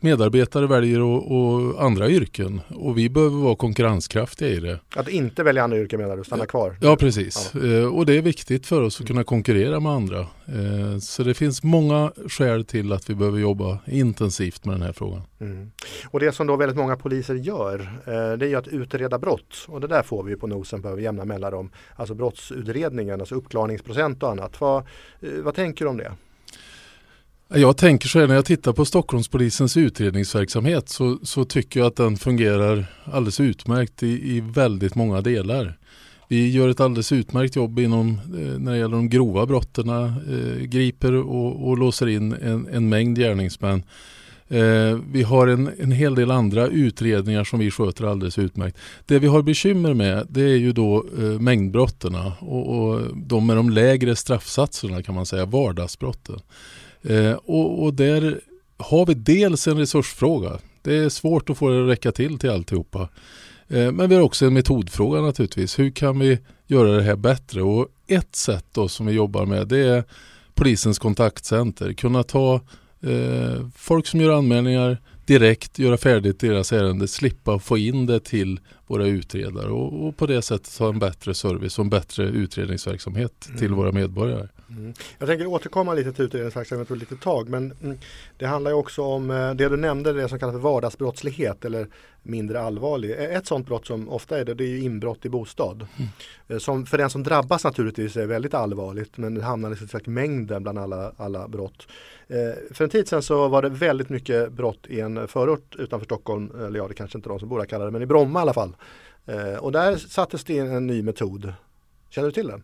medarbetare 0.00 0.66
väljer 0.66 1.00
och, 1.00 1.36
och, 1.36 1.82
andra 1.84 2.08
yrken 2.08 2.60
och 2.68 2.98
vi 2.98 3.10
behöver 3.10 3.36
vara 3.36 3.56
konkurrenskraftiga 3.56 4.48
i 4.48 4.60
det. 4.60 4.80
Att 4.96 5.08
inte 5.08 5.42
välja 5.42 5.64
andra 5.64 5.78
yrken 5.78 6.00
menar 6.00 6.16
du, 6.16 6.24
stanna 6.24 6.46
kvar? 6.46 6.76
Ja 6.80 6.96
precis 6.96 7.50
ja. 7.54 7.66
Eh, 7.66 7.94
och 7.94 8.06
det 8.06 8.18
är 8.18 8.22
viktigt 8.22 8.66
för 8.66 8.82
oss 8.82 9.00
att 9.00 9.06
kunna 9.06 9.24
konkurrera 9.24 9.80
med 9.80 9.92
andra. 9.92 10.20
Eh, 10.20 10.98
så 11.00 11.22
det 11.22 11.34
finns 11.34 11.62
många 11.62 12.12
skäl 12.28 12.64
till 12.64 12.92
att 12.92 13.10
vi 13.10 13.14
behöver 13.14 13.38
jobba 13.38 13.78
intensivt 13.86 14.64
med 14.64 14.74
den 14.74 14.82
här 14.82 14.92
frågan. 14.92 15.22
Mm. 15.40 15.70
Och 16.10 16.20
det 16.20 16.32
som 16.32 16.46
då 16.46 16.56
väldigt 16.56 16.78
många 16.78 16.96
poliser 16.96 17.34
gör 17.34 17.80
eh, 18.06 18.38
det 18.38 18.52
är 18.52 18.56
att 18.56 18.68
utreda 18.68 19.18
brott 19.18 19.66
och 19.68 19.80
det 19.80 19.86
där 19.86 20.02
får 20.02 20.22
vi 20.22 20.36
på 20.36 20.46
nosen 20.46 20.82
på 20.82 21.00
jämna 21.00 21.24
mellanrum. 21.24 21.70
Alltså 21.96 22.14
brottsutredningen, 22.14 23.20
alltså 23.20 23.34
uppklarningsprocent 23.34 24.22
och 24.22 24.30
annat. 24.30 24.60
Vad, 24.60 24.84
vad 25.20 25.54
tänker 25.54 25.84
du 25.84 25.88
om 25.88 25.96
det? 25.96 26.12
Jag 27.48 27.76
tänker 27.76 28.08
så 28.08 28.18
här 28.18 28.26
när 28.26 28.34
jag 28.34 28.44
tittar 28.44 28.72
på 28.72 28.84
Stockholmspolisens 28.84 29.76
utredningsverksamhet 29.76 30.88
så, 30.88 31.18
så 31.22 31.44
tycker 31.44 31.80
jag 31.80 31.86
att 31.86 31.96
den 31.96 32.16
fungerar 32.16 32.86
alldeles 33.04 33.40
utmärkt 33.40 34.02
i, 34.02 34.36
i 34.36 34.40
väldigt 34.40 34.94
många 34.94 35.20
delar. 35.20 35.78
Vi 36.28 36.50
gör 36.50 36.68
ett 36.68 36.80
alldeles 36.80 37.12
utmärkt 37.12 37.56
jobb 37.56 37.78
inom, 37.78 38.08
eh, 38.08 38.58
när 38.58 38.72
det 38.72 38.78
gäller 38.78 38.96
de 38.96 39.08
grova 39.08 39.46
brotten, 39.46 39.88
eh, 39.88 40.64
griper 40.64 41.12
och, 41.12 41.68
och, 41.68 41.78
låser 41.78 42.08
in 42.08 42.32
en, 42.32 42.68
en 42.72 42.88
mängd 42.88 43.18
gärningsmän. 43.18 43.82
Eh, 44.48 44.98
vi 45.12 45.22
har 45.22 45.46
en, 45.46 45.70
en 45.78 45.92
hel 45.92 46.14
del 46.14 46.30
andra 46.30 46.66
utredningar 46.66 47.44
som 47.44 47.58
vi 47.58 47.70
sköter 47.70 48.04
alldeles 48.04 48.38
utmärkt. 48.38 48.78
Det 49.06 49.18
vi 49.18 49.26
har 49.26 49.42
bekymmer 49.42 49.94
med 49.94 50.26
det 50.28 50.42
är 50.42 50.56
ju 50.56 50.72
då 50.72 51.04
eh, 51.18 51.24
mängdbrotten 51.24 52.14
och, 52.40 52.78
och 52.78 53.00
de 53.16 53.46
med 53.46 53.56
de 53.56 53.70
lägre 53.70 54.16
straffsatserna 54.16 55.02
kan 55.02 55.14
man 55.14 55.26
säga, 55.26 55.46
vardagsbrotten. 55.46 56.40
Eh, 57.08 57.32
och, 57.32 57.82
och, 57.82 57.94
där 57.94 58.40
har 58.76 59.06
vi 59.06 59.14
dels 59.14 59.68
en 59.68 59.78
resursfråga. 59.78 60.58
Det 60.82 60.96
är 60.96 61.08
svårt 61.08 61.50
att 61.50 61.58
få 61.58 61.68
det 61.68 61.82
att 61.82 61.88
räcka 61.88 62.12
till 62.12 62.38
till 62.38 62.50
alltihopa. 62.50 63.08
Eh, 63.68 63.92
men 63.92 64.08
vi 64.08 64.14
har 64.14 64.22
också 64.22 64.46
en 64.46 64.54
metodfråga 64.54 65.20
naturligtvis. 65.20 65.78
Hur 65.78 65.90
kan 65.90 66.18
vi 66.18 66.38
göra 66.66 66.96
det 66.96 67.02
här 67.02 67.16
bättre? 67.16 67.62
Och 67.62 67.88
ett 68.06 68.36
sätt 68.36 68.64
då 68.72 68.88
som 68.88 69.06
vi 69.06 69.12
jobbar 69.12 69.46
med 69.46 69.68
det 69.68 69.78
är 69.78 70.04
polisens 70.54 70.98
kontaktcenter. 70.98 71.92
Kunna 71.92 72.22
ta 72.22 72.54
eh, 73.00 73.68
folk 73.74 74.06
som 74.06 74.20
gör 74.20 74.38
anmälningar 74.38 74.98
direkt, 75.26 75.78
göra 75.78 75.96
färdigt 75.96 76.40
deras 76.40 76.72
ärende, 76.72 77.08
slippa 77.08 77.58
få 77.58 77.78
in 77.78 78.06
det 78.06 78.20
till 78.20 78.60
våra 78.86 79.06
utredare 79.06 79.70
och, 79.70 80.06
och 80.06 80.16
på 80.16 80.26
det 80.26 80.42
sättet 80.42 80.78
ha 80.78 80.88
en 80.88 80.98
bättre 80.98 81.34
service 81.34 81.78
och 81.78 81.84
en 81.84 81.90
bättre 81.90 82.24
utredningsverksamhet 82.24 83.46
mm. 83.46 83.58
till 83.58 83.74
våra 83.74 83.92
medborgare. 83.92 84.48
Mm. 84.70 84.94
Jag 85.18 85.28
tänker 85.28 85.46
återkomma 85.46 85.94
lite 85.94 86.12
till 86.12 86.24
utredningsverksamhet 86.24 86.90
ett 86.90 86.98
litet 86.98 87.20
tag 87.20 87.48
men 87.48 87.72
mm, 87.82 87.98
det 88.36 88.46
handlar 88.46 88.70
ju 88.70 88.76
också 88.76 89.02
om 89.02 89.30
eh, 89.30 89.54
det 89.54 89.68
du 89.68 89.76
nämnde, 89.76 90.12
det 90.12 90.28
som 90.28 90.38
kallas 90.38 90.54
för 90.54 90.60
vardagsbrottslighet 90.60 91.64
eller 91.64 91.88
mindre 92.22 92.60
allvarlig. 92.60 93.10
Ett 93.10 93.46
sådant 93.46 93.66
brott 93.66 93.86
som 93.86 94.08
ofta 94.08 94.38
är 94.38 94.44
det, 94.44 94.54
det 94.54 94.64
är 94.64 94.78
inbrott 94.78 95.26
i 95.26 95.28
bostad. 95.28 95.86
Mm. 95.96 96.10
Eh, 96.48 96.58
som 96.58 96.86
för 96.86 96.98
den 96.98 97.10
som 97.10 97.22
drabbas 97.22 97.64
naturligtvis 97.64 98.16
är 98.16 98.26
väldigt 98.26 98.54
allvarligt 98.54 99.16
men 99.16 99.34
det 99.34 99.42
hamnar 99.42 100.06
i 100.06 100.10
mängden 100.10 100.62
bland 100.62 100.78
alla, 100.78 101.12
alla 101.16 101.48
brott. 101.48 101.86
Eh, 102.28 102.74
för 102.74 102.84
en 102.84 102.90
tid 102.90 103.08
sedan 103.08 103.22
så 103.22 103.48
var 103.48 103.62
det 103.62 103.68
väldigt 103.68 104.08
mycket 104.08 104.52
brott 104.52 104.86
i 104.86 105.00
en 105.00 105.28
förort 105.28 105.76
utanför 105.78 106.04
Stockholm, 106.04 106.50
eller 106.66 106.78
ja 106.78 106.88
det 106.88 106.94
kanske 106.94 107.18
inte 107.18 107.28
de 107.28 107.38
som 107.38 107.48
bor 107.48 107.58
där 107.58 107.66
kallar 107.66 107.84
det, 107.84 107.90
men 107.90 108.02
i 108.02 108.06
Bromma 108.06 108.40
i 108.40 108.42
alla 108.42 108.52
fall. 108.52 108.76
Och 109.60 109.72
där 109.72 109.96
sattes 109.96 110.44
det 110.44 110.54
in 110.54 110.66
en 110.66 110.86
ny 110.86 111.02
metod. 111.02 111.52
Känner 112.10 112.28
du 112.28 112.32
till 112.32 112.46
den? 112.46 112.62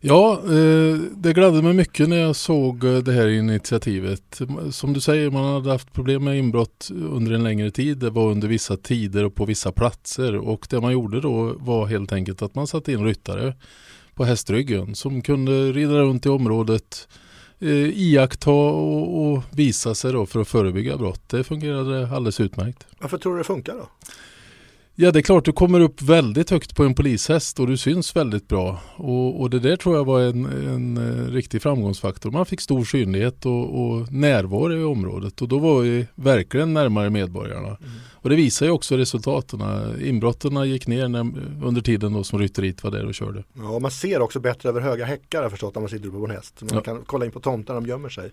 Ja, 0.00 0.40
eh, 0.44 0.94
det 1.16 1.32
gladde 1.32 1.62
mig 1.62 1.74
mycket 1.74 2.08
när 2.08 2.16
jag 2.16 2.36
såg 2.36 2.84
eh, 2.84 2.98
det 2.98 3.12
här 3.12 3.28
initiativet. 3.28 4.40
Som 4.70 4.92
du 4.92 5.00
säger, 5.00 5.30
man 5.30 5.54
hade 5.54 5.70
haft 5.70 5.92
problem 5.92 6.24
med 6.24 6.38
inbrott 6.38 6.88
under 6.90 7.32
en 7.32 7.42
längre 7.42 7.70
tid. 7.70 7.98
Det 7.98 8.10
var 8.10 8.30
under 8.30 8.48
vissa 8.48 8.76
tider 8.76 9.24
och 9.24 9.34
på 9.34 9.44
vissa 9.44 9.72
platser 9.72 10.36
och 10.36 10.66
det 10.70 10.80
man 10.80 10.92
gjorde 10.92 11.20
då 11.20 11.56
var 11.58 11.86
helt 11.86 12.12
enkelt 12.12 12.42
att 12.42 12.54
man 12.54 12.66
satte 12.66 12.92
in 12.92 13.04
ryttare 13.04 13.54
på 14.14 14.24
hästryggen 14.24 14.94
som 14.94 15.22
kunde 15.22 15.72
rida 15.72 15.92
runt 15.92 16.26
i 16.26 16.28
området 16.28 17.08
eh, 17.58 17.98
iaktta 17.98 18.50
och, 18.50 19.26
och 19.26 19.42
visa 19.50 19.94
sig 19.94 20.12
då 20.12 20.26
för 20.26 20.40
att 20.40 20.48
förebygga 20.48 20.96
brott. 20.96 21.28
Det 21.28 21.44
fungerade 21.44 22.08
alldeles 22.08 22.40
utmärkt. 22.40 22.86
Varför 22.98 23.18
tror 23.18 23.32
du 23.32 23.38
det 23.38 23.44
funkar 23.44 23.74
då? 23.74 23.88
Ja 25.00 25.12
det 25.12 25.18
är 25.18 25.22
klart, 25.22 25.44
du 25.44 25.52
kommer 25.52 25.80
upp 25.80 26.02
väldigt 26.02 26.50
högt 26.50 26.76
på 26.76 26.84
en 26.84 26.94
polishäst 26.94 27.60
och 27.60 27.66
du 27.66 27.76
syns 27.76 28.16
väldigt 28.16 28.48
bra. 28.48 28.80
Och, 28.96 29.40
och 29.40 29.50
det 29.50 29.58
där 29.58 29.76
tror 29.76 29.96
jag 29.96 30.04
var 30.04 30.20
en, 30.20 30.44
en, 30.46 30.96
eh, 30.96 31.32
riktig 31.32 31.62
framgångsfaktor. 31.62 32.30
Man 32.30 32.46
fick 32.46 32.60
stor 32.60 32.84
synlighet 32.84 33.46
och, 33.46 33.82
och 33.82 34.12
närvaro 34.12 34.80
i 34.80 34.84
området 34.84 35.42
och 35.42 35.48
då 35.48 35.58
var 35.58 35.80
vi 35.80 36.06
verkligen 36.14 36.74
närmare 36.74 37.10
medborgarna. 37.10 37.66
Mm. 37.66 37.78
Och 38.12 38.30
det 38.30 38.36
visar 38.36 38.66
ju 38.66 38.72
också 38.72 38.96
resultaten. 38.96 39.60
Inbrotten 40.04 40.70
gick 40.70 40.86
ner 40.86 41.08
när, 41.08 41.20
under 41.64 41.80
tiden 41.80 42.12
då 42.12 42.24
som 42.24 42.38
rytteriet 42.38 42.84
var 42.84 42.90
där 42.90 43.06
och 43.06 43.14
körde. 43.14 43.44
Ja, 43.52 43.78
man 43.78 43.90
ser 43.90 44.20
också 44.20 44.40
bättre 44.40 44.68
över 44.68 44.80
höga 44.80 45.04
häckar 45.04 45.42
har 45.42 45.50
förstått 45.50 45.74
när 45.74 45.80
man 45.80 45.88
sitter 45.88 46.10
på 46.10 46.24
en 46.24 46.30
häst. 46.30 46.60
Man 46.60 46.70
ja. 46.72 46.80
kan 46.80 47.02
kolla 47.06 47.24
in 47.24 47.32
på 47.32 47.40
tomtar 47.40 47.74
när 47.74 47.80
de 47.80 47.88
gömmer 47.88 48.08
sig. 48.08 48.30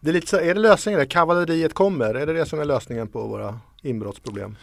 Det 0.00 0.10
är, 0.10 0.14
lite 0.14 0.26
så, 0.26 0.36
är 0.36 0.54
det 0.54 0.60
lösningen? 0.60 1.06
Kavalleriet 1.06 1.74
kommer? 1.74 2.14
Är 2.14 2.26
det 2.26 2.32
det 2.32 2.46
som 2.46 2.60
är 2.60 2.64
lösningen 2.64 3.08
på 3.08 3.26
våra 3.26 3.58
inbrottsproblem? 3.82 4.56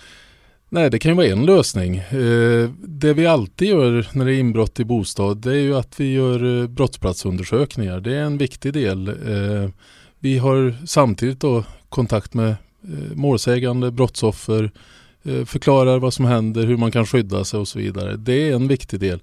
Nej, 0.75 0.89
det 0.89 1.00
kan 1.00 1.12
ju 1.12 1.15
vara 1.15 1.27
en 1.27 1.46
lösning. 1.46 1.98
Eh, 1.98 2.70
det 2.84 3.13
vi 3.13 3.27
alltid 3.27 3.67
gör 3.67 4.08
när 4.13 4.25
det 4.25 4.36
är 4.36 4.39
inbrott 4.39 4.79
i 4.79 4.86
bostad 4.86 5.38
det 5.38 5.51
är 5.51 5.60
ju 5.60 5.75
att 5.75 6.00
vi 6.00 6.13
gör 6.13 6.62
eh, 6.62 6.67
brottsplatsundersökningar. 6.67 8.00
Det 8.00 8.15
är 8.15 8.22
en 8.22 8.38
viktig 8.38 8.74
del. 8.74 9.08
Eh, 9.08 9.70
vi 10.20 10.38
har 10.38 10.75
samtidigt 10.86 11.39
då 11.39 11.63
kontakt 11.89 12.34
med 12.34 12.55
målsägande, 13.13 13.91
brottsoffer, 13.91 14.72
förklarar 15.46 16.00
vad 16.00 16.13
som 16.13 16.25
händer, 16.25 16.65
hur 16.65 16.77
man 16.77 16.91
kan 16.91 17.05
skydda 17.05 17.46
sig 17.46 17.60
och 17.60 17.67
så 17.67 17.79
vidare. 17.79 18.15
Det 18.17 18.50
är 18.50 18.55
en 18.55 18.67
viktig 18.67 19.00
del. 19.00 19.20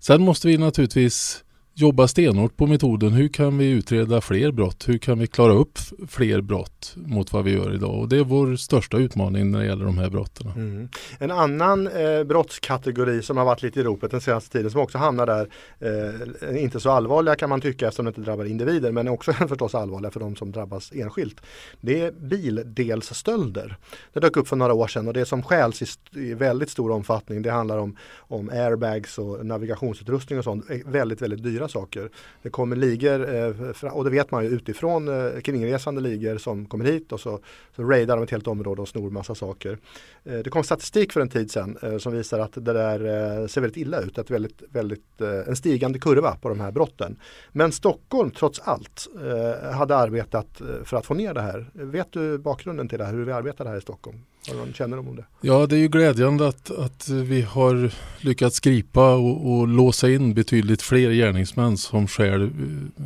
Sen 0.00 0.22
måste 0.22 0.48
vi 0.48 0.56
naturligtvis 0.56 1.44
jobba 1.80 2.08
stenhårt 2.08 2.56
på 2.56 2.66
metoden. 2.66 3.12
Hur 3.12 3.28
kan 3.28 3.58
vi 3.58 3.70
utreda 3.70 4.20
fler 4.20 4.52
brott? 4.52 4.88
Hur 4.88 4.98
kan 4.98 5.18
vi 5.18 5.26
klara 5.26 5.52
upp 5.52 5.78
fler 6.08 6.40
brott 6.40 6.92
mot 6.96 7.32
vad 7.32 7.44
vi 7.44 7.52
gör 7.52 7.74
idag? 7.74 7.94
Och 8.00 8.08
det 8.08 8.16
är 8.18 8.24
vår 8.24 8.56
största 8.56 8.96
utmaning 8.96 9.50
när 9.50 9.58
det 9.58 9.66
gäller 9.66 9.84
de 9.84 9.98
här 9.98 10.10
brotten. 10.10 10.52
Mm. 10.56 10.88
En 11.18 11.30
annan 11.30 11.86
eh, 11.86 12.24
brottskategori 12.24 13.22
som 13.22 13.36
har 13.36 13.44
varit 13.44 13.62
lite 13.62 13.80
i 13.80 13.82
ropet 13.82 14.10
den 14.10 14.20
senaste 14.20 14.50
tiden 14.50 14.70
som 14.70 14.80
också 14.80 14.98
hamnar 14.98 15.26
där, 15.26 15.48
eh, 15.78 16.62
inte 16.62 16.80
så 16.80 16.90
allvarliga 16.90 17.34
kan 17.34 17.48
man 17.48 17.60
tycka 17.60 17.86
eftersom 17.86 18.04
det 18.04 18.08
inte 18.08 18.20
drabbar 18.20 18.44
individer 18.44 18.92
men 18.92 19.08
också 19.08 19.32
förstås 19.48 19.74
allvarliga 19.74 20.10
för 20.10 20.20
de 20.20 20.36
som 20.36 20.52
drabbas 20.52 20.92
enskilt. 20.94 21.40
Det 21.80 22.00
är 22.00 22.12
bildelsstölder. 22.12 23.76
Det 24.12 24.20
dök 24.20 24.36
upp 24.36 24.48
för 24.48 24.56
några 24.56 24.74
år 24.74 24.86
sedan 24.86 25.08
och 25.08 25.14
det 25.14 25.26
som 25.26 25.42
stjäls 25.42 25.82
i, 25.82 25.86
i 26.20 26.34
väldigt 26.34 26.70
stor 26.70 26.90
omfattning 26.90 27.42
det 27.42 27.50
handlar 27.50 27.78
om, 27.78 27.96
om 28.18 28.48
airbags 28.48 29.18
och 29.18 29.46
navigationsutrustning 29.46 30.38
och 30.38 30.44
sånt. 30.44 30.64
Väldigt, 30.86 31.22
väldigt 31.22 31.42
dyra 31.42 31.68
saker. 31.70 32.10
Det 32.42 32.50
kommer 32.50 32.76
ligor 32.76 33.34
eh, 33.34 33.92
och 33.92 34.04
det 34.04 34.10
vet 34.10 34.30
man 34.30 34.44
ju 34.44 34.50
utifrån 34.50 35.08
eh, 35.08 35.40
kringresande 35.40 36.00
ligor 36.00 36.38
som 36.38 36.66
kommer 36.66 36.84
hit 36.84 37.12
och 37.12 37.20
så, 37.20 37.40
så 37.76 37.82
raidar 37.82 38.16
de 38.16 38.22
ett 38.22 38.30
helt 38.30 38.46
område 38.46 38.82
och 38.82 38.88
snor 38.88 39.10
massa 39.10 39.34
saker. 39.34 39.78
Eh, 40.24 40.38
det 40.38 40.50
kom 40.50 40.64
statistik 40.64 41.12
för 41.12 41.20
en 41.20 41.28
tid 41.28 41.50
sedan 41.50 41.78
eh, 41.82 41.98
som 41.98 42.12
visar 42.12 42.38
att 42.38 42.52
det 42.52 42.72
där 42.72 43.00
eh, 43.00 43.46
ser 43.46 43.60
väldigt 43.60 43.76
illa 43.76 44.00
ut. 44.00 44.18
Att 44.18 44.30
väldigt, 44.30 44.62
väldigt, 44.70 45.20
eh, 45.20 45.48
en 45.48 45.56
stigande 45.56 45.98
kurva 45.98 46.36
på 46.36 46.48
de 46.48 46.60
här 46.60 46.72
brotten. 46.72 47.16
Men 47.52 47.72
Stockholm 47.72 48.30
trots 48.30 48.60
allt 48.60 49.08
eh, 49.24 49.70
hade 49.72 49.96
arbetat 49.96 50.60
eh, 50.60 50.66
för 50.84 50.96
att 50.96 51.06
få 51.06 51.14
ner 51.14 51.34
det 51.34 51.40
här. 51.40 51.70
Vet 51.72 52.12
du 52.12 52.38
bakgrunden 52.38 52.88
till 52.88 52.98
det 52.98 53.04
här, 53.04 53.12
hur 53.12 53.24
vi 53.24 53.32
arbetar 53.32 53.64
här 53.64 53.76
i 53.76 53.80
Stockholm? 53.80 54.18
Har 54.46 54.54
du 54.54 54.60
någon 54.60 54.72
kännedom 54.72 55.08
om 55.08 55.16
det? 55.16 55.24
Ja, 55.40 55.66
det 55.66 55.76
är 55.76 55.80
ju 55.80 55.88
glädjande 55.88 56.48
att, 56.48 56.70
att 56.70 57.08
vi 57.08 57.42
har 57.42 57.90
lyckats 58.20 58.60
gripa 58.60 59.14
och, 59.14 59.52
och 59.52 59.68
låsa 59.68 60.10
in 60.10 60.34
betydligt 60.34 60.82
fler 60.82 61.10
gärningsmän 61.10 61.76
som 61.76 62.08
stjäl 62.08 62.42
eh, 62.42 62.48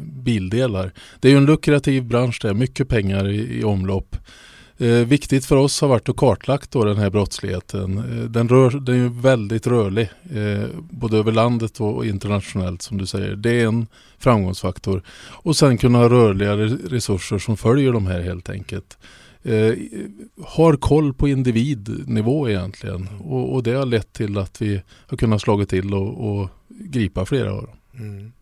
bildelar. 0.01 0.93
Det 1.21 1.29
är 1.29 1.33
ju 1.33 1.39
en 1.39 1.47
lukrativ 1.47 2.05
bransch 2.05 2.39
det 2.43 2.49
är 2.49 2.55
mycket 2.55 2.89
pengar 2.89 3.29
i, 3.29 3.59
i 3.59 3.65
omlopp. 3.65 4.17
Eh, 4.79 4.89
viktigt 4.89 5.45
för 5.45 5.57
oss 5.57 5.81
har 5.81 5.89
varit 5.89 6.09
att 6.09 6.17
kartlagt 6.17 6.71
då 6.71 6.85
den 6.85 6.97
här 6.97 7.11
brottsligheten. 7.11 7.99
Eh, 7.99 8.31
den, 8.31 8.49
rör, 8.49 8.71
den 8.71 9.05
är 9.05 9.23
väldigt 9.23 9.67
rörlig, 9.67 10.11
eh, 10.35 10.69
både 10.91 11.17
över 11.17 11.33
landet 11.33 11.81
och 11.81 12.07
internationellt 12.07 12.83
som 12.83 12.99
du 12.99 13.07
säger. 13.07 13.37
Det 13.37 13.61
är 13.61 13.67
en 13.67 13.87
framgångsfaktor. 14.19 15.03
Och 15.31 15.57
sen 15.57 15.79
kunna 15.79 15.99
ha 15.99 16.09
rörliga 16.09 16.57
resurser 16.57 17.39
som 17.39 17.57
följer 17.57 17.93
de 17.93 18.07
här 18.07 18.21
helt 18.21 18.51
enkelt. 18.51 18.99
Eh, 19.47 19.75
har 20.45 20.77
koll 20.77 21.15
på 21.15 21.29
individnivå 21.29 22.49
egentligen 22.49 23.09
och, 23.25 23.55
och, 23.55 23.63
det 23.63 23.73
har 23.73 23.87
lett 23.87 24.13
till 24.13 24.39
att 24.39 24.63
vi 24.63 24.83
har 25.07 25.17
kunnat 25.17 25.41
slå 25.41 25.65
till 25.65 25.95
och, 25.95 26.31
och 26.31 26.49
gripa 26.69 27.27
flera 27.27 27.53
av 27.53 27.63
dem. 27.63 27.77
Mm. 27.99 28.33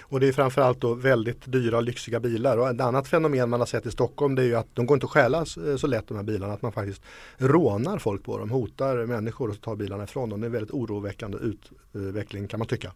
Och 0.00 0.20
det 0.20 0.28
är 0.28 0.32
framförallt 0.32 0.80
då 0.80 0.94
väldigt 0.94 1.52
dyra 1.52 1.76
och 1.76 1.82
lyxiga 1.82 2.20
bilar. 2.20 2.58
Och 2.58 2.68
ett 2.68 2.80
annat 2.80 3.08
fenomen 3.08 3.50
man 3.50 3.60
har 3.60 3.66
sett 3.66 3.86
i 3.86 3.90
Stockholm 3.90 4.34
det 4.34 4.42
är 4.42 4.46
ju 4.46 4.54
att 4.54 4.68
de 4.74 4.86
går 4.86 4.96
inte 4.96 5.06
att 5.06 5.10
stjäla 5.10 5.38
eh, 5.38 5.76
så 5.76 5.86
lätt 5.86 6.08
de 6.08 6.16
här 6.16 6.24
bilarna. 6.24 6.52
Att 6.52 6.62
man 6.62 6.72
faktiskt 6.72 7.02
rånar 7.36 7.98
folk 7.98 8.24
på 8.24 8.38
dem, 8.38 8.50
hotar 8.50 9.06
människor 9.06 9.50
och 9.50 9.60
tar 9.60 9.76
bilarna 9.76 10.04
ifrån 10.04 10.30
dem. 10.30 10.40
Det 10.40 10.44
är 10.44 10.48
en 10.48 10.52
väldigt 10.52 10.74
oroväckande 10.74 11.38
utveckling 11.38 12.48
kan 12.48 12.58
man 12.58 12.68
tycka. 12.68 12.92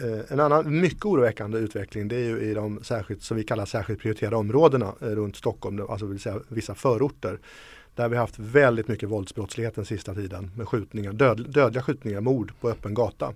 Eh, 0.00 0.32
en 0.32 0.40
annan 0.40 0.80
mycket 0.80 1.04
oroväckande 1.04 1.58
utveckling 1.58 2.08
det 2.08 2.16
är 2.16 2.28
ju 2.28 2.40
i 2.40 2.54
de 2.54 2.84
särskilt, 2.84 3.22
som 3.22 3.36
vi 3.36 3.44
kallar 3.44 3.66
särskilt 3.66 4.00
prioriterade 4.00 4.36
områdena 4.36 4.94
eh, 5.00 5.06
runt 5.06 5.36
Stockholm, 5.36 5.80
alltså 5.88 6.06
vill 6.06 6.20
säga 6.20 6.40
vissa 6.48 6.74
förorter. 6.74 7.38
Där 7.94 8.08
vi 8.08 8.16
haft 8.16 8.38
väldigt 8.38 8.88
mycket 8.88 9.08
våldsbrottslighet 9.08 9.74
den 9.74 9.84
sista 9.84 10.14
tiden 10.14 10.50
med 10.56 10.68
skjutningar, 10.68 11.12
död, 11.12 11.50
dödliga 11.50 11.82
skjutningar, 11.82 12.20
mord 12.20 12.52
på 12.60 12.68
öppen 12.70 12.94
gata. 12.94 13.32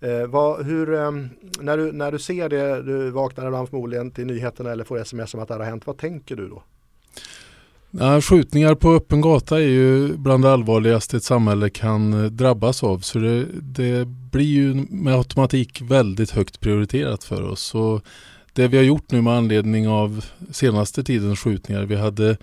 Eh, 0.00 0.26
vad, 0.26 0.66
hur, 0.66 0.94
eh, 0.94 1.10
när, 1.60 1.76
du, 1.76 1.92
när 1.92 2.12
du 2.12 2.18
ser 2.18 2.48
det, 2.48 2.82
du 2.82 3.10
vaknar 3.10 3.46
ibland 3.46 3.68
förmodligen 3.68 4.10
till 4.10 4.26
nyheterna 4.26 4.70
eller 4.70 4.84
får 4.84 4.98
sms 4.98 5.34
om 5.34 5.40
att 5.40 5.48
det 5.48 5.54
har 5.54 5.64
hänt, 5.64 5.86
vad 5.86 5.98
tänker 5.98 6.36
du 6.36 6.48
då? 6.48 6.62
Ja, 7.94 8.20
skjutningar 8.20 8.74
på 8.74 8.92
öppen 8.92 9.20
gata 9.20 9.56
är 9.56 9.68
ju 9.68 10.16
bland 10.16 10.44
det 10.44 10.52
allvarligaste 10.52 11.16
ett 11.16 11.24
samhälle 11.24 11.70
kan 11.70 12.24
eh, 12.24 12.30
drabbas 12.30 12.82
av. 12.82 12.98
Så 12.98 13.18
det, 13.18 13.46
det 13.62 14.04
blir 14.06 14.44
ju 14.44 14.74
med 14.90 15.14
automatik 15.14 15.80
väldigt 15.82 16.30
högt 16.30 16.60
prioriterat 16.60 17.24
för 17.24 17.42
oss. 17.42 17.60
Så 17.60 18.00
det 18.52 18.68
vi 18.68 18.76
har 18.76 18.84
gjort 18.84 19.10
nu 19.10 19.22
med 19.22 19.32
anledning 19.32 19.88
av 19.88 20.24
senaste 20.50 21.04
tidens 21.04 21.40
skjutningar. 21.40 21.82
Vi 21.82 21.96
hade 21.96 22.36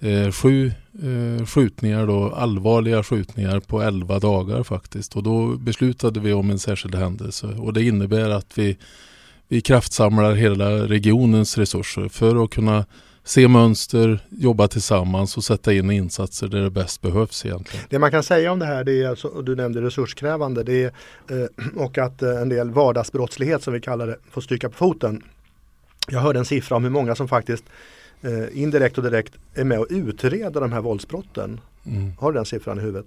eh, 0.00 0.30
sju 0.30 0.72
eh, 1.02 1.46
skjutningar 1.46 2.06
då, 2.06 2.32
allvarliga 2.34 3.02
skjutningar 3.02 3.60
på 3.60 3.82
elva 3.82 4.18
dagar 4.18 4.62
faktiskt. 4.62 5.16
Och 5.16 5.22
då 5.22 5.46
beslutade 5.56 6.20
vi 6.20 6.32
om 6.32 6.50
en 6.50 6.58
särskild 6.58 6.94
händelse. 6.94 7.46
Och 7.46 7.72
det 7.72 7.84
innebär 7.84 8.30
att 8.30 8.58
vi, 8.58 8.76
vi 9.48 9.60
kraftsamlar 9.60 10.34
hela 10.34 10.70
regionens 10.70 11.58
resurser 11.58 12.08
för 12.08 12.44
att 12.44 12.50
kunna 12.50 12.84
se 13.24 13.48
mönster, 13.48 14.20
jobba 14.30 14.68
tillsammans 14.68 15.36
och 15.36 15.44
sätta 15.44 15.72
in 15.72 15.90
insatser 15.90 16.48
där 16.48 16.60
det 16.60 16.70
bäst 16.70 17.02
behövs 17.02 17.46
egentligen. 17.46 17.86
Det 17.90 17.98
man 17.98 18.10
kan 18.10 18.22
säga 18.22 18.52
om 18.52 18.58
det 18.58 18.66
här, 18.66 18.84
det 18.84 19.02
är 19.02 19.08
alltså, 19.08 19.42
du 19.42 19.56
nämnde 19.56 19.82
resurskrävande, 19.82 20.62
det 20.62 20.82
är, 20.82 20.92
eh, 21.30 21.66
och 21.76 21.98
att 21.98 22.22
eh, 22.22 22.42
en 22.42 22.48
del 22.48 22.70
vardagsbrottslighet 22.70 23.62
som 23.62 23.72
vi 23.72 23.80
kallar 23.80 24.06
det 24.06 24.16
får 24.30 24.40
stryka 24.40 24.68
på 24.68 24.76
foten. 24.76 25.22
Jag 26.08 26.20
hörde 26.20 26.38
en 26.38 26.44
siffra 26.44 26.76
om 26.76 26.84
hur 26.84 26.90
många 26.90 27.14
som 27.14 27.28
faktiskt 27.28 27.64
eh, 28.22 28.62
indirekt 28.62 28.98
och 28.98 29.04
direkt 29.04 29.34
är 29.54 29.64
med 29.64 29.78
och 29.78 29.86
utreder 29.90 30.60
de 30.60 30.72
här 30.72 30.80
våldsbrotten. 30.80 31.60
Mm. 31.86 32.12
Har 32.18 32.32
du 32.32 32.36
den 32.36 32.46
siffran 32.46 32.78
i 32.78 32.80
huvudet? 32.80 33.06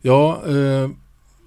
Ja, 0.00 0.42
eh, 0.46 0.90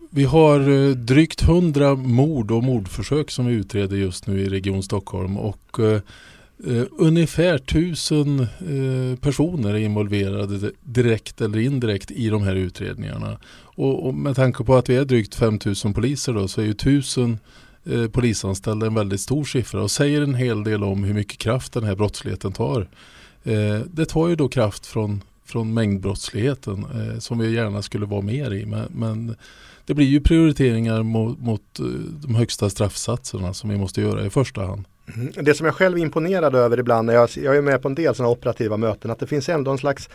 vi 0.10 0.24
har 0.24 0.94
drygt 0.94 1.42
hundra 1.42 1.96
mord 1.96 2.52
och 2.52 2.64
mordförsök 2.64 3.32
som 3.32 3.46
vi 3.46 3.54
utreder 3.54 3.98
just 3.98 4.28
nu 4.28 4.40
i 4.40 4.50
Region 4.50 4.84
Stockholm 4.84 5.38
och 5.38 5.80
eh, 5.80 6.02
Uh, 6.64 6.86
ungefär 6.92 7.58
tusen 7.58 8.48
uh, 8.70 9.16
personer 9.16 9.74
är 9.74 9.78
involverade 9.78 10.72
direkt 10.84 11.42
eller 11.42 11.60
indirekt 11.60 12.12
i 12.12 12.30
de 12.30 12.44
här 12.44 12.56
utredningarna. 12.56 13.38
Och, 13.58 14.08
och 14.08 14.14
med 14.14 14.36
tanke 14.36 14.64
på 14.64 14.76
att 14.76 14.90
vi 14.90 14.96
är 14.96 15.06
drygt 15.06 15.36
5000 15.36 15.94
poliser 15.94 16.34
då, 16.34 16.48
så 16.48 16.62
är 16.62 16.66
ju 16.66 16.74
tusen 16.74 17.40
uh, 17.88 18.08
polisanställda 18.08 18.88
en 18.88 18.94
väldigt 18.94 19.22
stor 19.22 19.44
siffra 19.44 19.82
och 19.84 19.92
säger 19.92 20.22
en 20.22 20.36
hel 20.36 20.64
del 20.64 20.84
om 20.84 21.04
hur 21.04 21.14
mycket 21.14 21.38
kraft 21.38 21.74
den 21.74 21.84
här 21.84 21.96
brottsligheten 21.96 22.54
tar. 22.54 22.88
det 23.86 24.06
tar 24.06 24.28
ju 24.28 24.36
då 24.36 24.48
kraft 24.48 24.86
från, 24.86 25.22
från 25.46 25.74
mängdbrottsligheten 25.74 26.86
som 27.20 27.40
vi 27.40 27.54
gärna 27.54 27.82
skulle 27.82 28.06
vara 28.06 28.22
mer 28.22 28.54
i. 28.54 28.66
Men, 28.66 28.88
men 28.92 29.36
det 29.86 29.94
blir 29.94 30.06
ju 30.06 30.22
prioriteringar 30.22 31.04
mot, 31.04 31.40
mot 31.40 31.80
de 32.22 32.36
högsta 32.36 32.70
straffsatserna 32.70 33.54
som 33.54 33.70
vi 33.70 33.78
måste 33.78 34.02
göra 34.02 34.26
i 34.26 34.30
första 34.30 34.66
hand. 34.66 34.86
Det 35.42 35.54
som 35.54 35.66
jag 35.66 35.76
själv 35.76 35.98
är 35.98 36.02
imponerad 36.02 36.56
över 36.56 36.80
ibland 36.80 37.06
när 37.06 37.14
jag, 37.14 37.30
jag 37.36 37.56
är 37.58 37.62
med 37.62 37.82
på 37.82 37.88
en 37.88 37.96
del 37.96 38.16
sådana 38.16 38.32
operativa 38.32 38.78
möten 38.78 39.12
att 39.12 39.20
det 39.20 39.28
finns 39.28 39.50
ändå 39.50 39.72
en 39.72 39.78
slags 39.78 40.10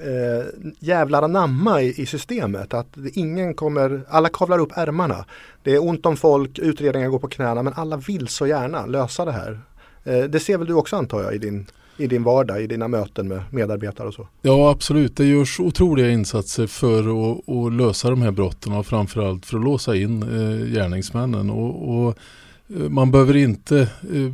eh, 0.00 0.46
jävlar 0.78 1.22
anamma 1.22 1.82
i, 1.82 2.02
i, 2.02 2.06
systemet. 2.06 2.74
Att 2.74 2.96
ingen 3.12 3.54
kommer, 3.54 4.00
alla 4.08 4.28
kavlar 4.28 4.58
upp 4.58 4.72
ärmarna. 4.74 5.24
Det 5.62 5.74
är 5.74 5.84
ont 5.84 6.06
om 6.06 6.16
folk, 6.16 6.58
utredningar 6.58 7.08
går 7.08 7.18
på 7.18 7.28
knäna 7.28 7.62
men 7.62 7.72
alla 7.76 7.96
vill 7.96 8.28
så 8.28 8.46
gärna 8.46 8.86
lösa 8.86 9.24
det 9.24 9.32
här. 9.32 9.60
Eh, 10.04 10.24
det 10.24 10.40
ser 10.40 10.58
väl 10.58 10.66
du 10.66 10.74
också 10.74 10.96
antar 10.96 11.22
jag 11.22 11.34
i 11.34 11.38
din 11.38 11.66
i 11.98 12.06
din 12.06 12.22
vardag, 12.22 12.62
i 12.62 12.66
dina 12.66 12.88
möten 12.88 13.28
med 13.28 13.42
medarbetare 13.50 14.08
och 14.08 14.14
så? 14.14 14.28
Ja 14.42 14.70
absolut, 14.70 15.16
det 15.16 15.24
görs 15.24 15.60
otroliga 15.60 16.10
insatser 16.10 16.66
för 16.66 16.98
att, 16.98 17.48
att 17.48 17.72
lösa 17.72 18.10
de 18.10 18.22
här 18.22 18.30
brotten 18.30 18.72
och 18.72 18.86
framförallt 18.86 19.46
för 19.46 19.56
att 19.56 19.64
låsa 19.64 19.96
in 19.96 20.22
eh, 20.22 20.66
gärningsmännen. 20.74 21.50
Och, 21.50 22.06
och 22.06 22.18
Eh, 22.74 22.88
man 22.88 23.10
behöver 23.10 23.36
inte 23.36 23.80
eh, 23.80 24.32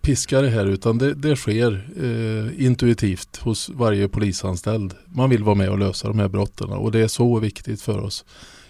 piska 0.00 0.40
det 0.40 0.48
här 0.48 0.66
utan 0.66 0.98
det, 0.98 1.14
det 1.14 1.36
sker 1.36 1.88
eh, 2.02 2.64
intuitivt 2.66 3.36
hos 3.36 3.68
varje 3.68 4.08
polisanställd. 4.08 4.94
Man 5.04 5.30
vill 5.30 5.44
vara 5.44 5.54
med 5.54 5.70
och 5.70 5.78
lösa 5.78 6.08
de 6.08 6.18
här 6.18 6.28
brotten 6.28 6.70
och 6.70 6.92
det 6.92 6.98
är 6.98 7.08
så 7.08 7.38
viktigt 7.38 7.82
för 7.82 7.98
oss. 7.98 8.24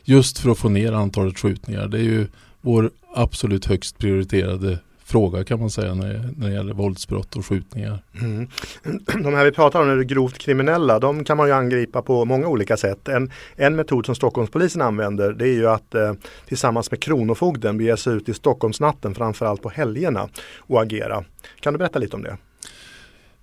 Just 0.04 0.38
för 0.38 0.50
att 0.50 0.58
få 0.58 0.68
ner 0.68 0.92
antalet 0.92 1.38
skjutningar. 1.38 1.88
Det 1.88 1.98
är 1.98 2.02
ju 2.02 2.26
vår 2.60 2.90
absolut 3.14 3.66
högst 3.66 3.98
prioriterade 3.98 4.78
fråga 5.04 5.44
kan 5.44 5.60
man 5.60 5.70
säga 5.70 5.94
när, 5.94 6.30
när 6.36 6.48
det 6.48 6.54
gäller 6.54 6.74
våldsbrott 6.74 7.36
och 7.36 7.46
skjutningar. 7.46 7.98
Mm. 8.20 8.48
De 9.22 9.34
här 9.34 9.44
vi 9.44 9.52
pratar 9.52 9.82
om, 9.82 9.88
är 9.88 10.02
grovt 10.02 10.38
kriminella, 10.38 10.98
de 10.98 11.24
kan 11.24 11.36
man 11.36 11.46
ju 11.46 11.52
angripa 11.52 12.02
på 12.02 12.24
många 12.24 12.46
olika 12.46 12.76
sätt. 12.76 13.08
En, 13.08 13.30
en 13.56 13.76
metod 13.76 14.06
som 14.06 14.14
Stockholmspolisen 14.14 14.82
använder 14.82 15.32
det 15.32 15.48
är 15.48 15.54
ju 15.54 15.68
att 15.68 15.94
eh, 15.94 16.12
tillsammans 16.46 16.90
med 16.90 17.00
Kronofogden 17.00 17.78
bege 17.78 17.96
sig 17.96 18.12
ut 18.12 18.28
i 18.28 18.34
Stockholmsnatten 18.34 19.14
framförallt 19.14 19.62
på 19.62 19.68
helgerna 19.68 20.28
och 20.58 20.82
agera. 20.82 21.24
Kan 21.60 21.72
du 21.72 21.78
berätta 21.78 21.98
lite 21.98 22.16
om 22.16 22.22
det? 22.22 22.36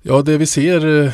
Ja, 0.01 0.21
det 0.21 0.37
vi 0.37 0.45
ser 0.45 1.03
eh, 1.03 1.13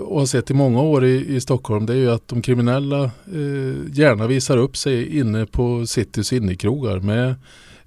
och 0.00 0.18
har 0.18 0.26
sett 0.26 0.50
i 0.50 0.54
många 0.54 0.80
år 0.82 1.04
i, 1.04 1.34
i 1.34 1.40
Stockholm 1.40 1.86
det 1.86 1.92
är 1.92 1.96
ju 1.96 2.10
att 2.10 2.28
de 2.28 2.42
kriminella 2.42 3.04
eh, 3.04 3.92
gärna 3.92 4.26
visar 4.26 4.56
upp 4.56 4.76
sig 4.76 5.18
inne 5.18 5.46
på 5.46 5.86
citys 5.86 6.32
innekrogar 6.32 6.98
med 6.98 7.34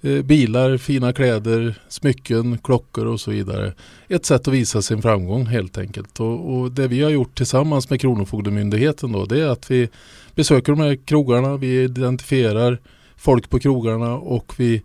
Eh, 0.06 0.22
bilar, 0.22 0.78
fina 0.78 1.14
kläder, 1.14 1.76
smycken, 1.90 2.58
klockor 2.58 3.06
och 3.06 3.20
så 3.20 3.32
vidare. 3.32 3.74
Ett 4.08 4.26
sätt 4.26 4.48
att 4.48 4.54
visa 4.54 4.82
sin 4.82 5.02
framgång 5.02 5.46
helt 5.46 5.78
enkelt. 5.78 6.20
Och, 6.20 6.58
och, 6.58 6.72
det 6.72 6.88
vi 6.88 7.04
har 7.04 7.10
gjort 7.10 7.38
tillsammans 7.38 7.90
med 7.90 8.02
Kronofogdemyndigheten 8.02 9.12
då 9.12 9.26
det 9.26 9.42
är 9.42 9.48
att 9.48 9.72
vi 9.72 9.90
besöker 10.36 10.72
de 10.72 10.82
här 10.82 10.96
krogarna, 11.06 11.58
vi 11.58 11.84
identifierar 11.84 12.80
folk 13.16 13.50
på 13.50 13.60
krogarna 13.60 14.14
och 14.14 14.54
vi, 14.58 14.82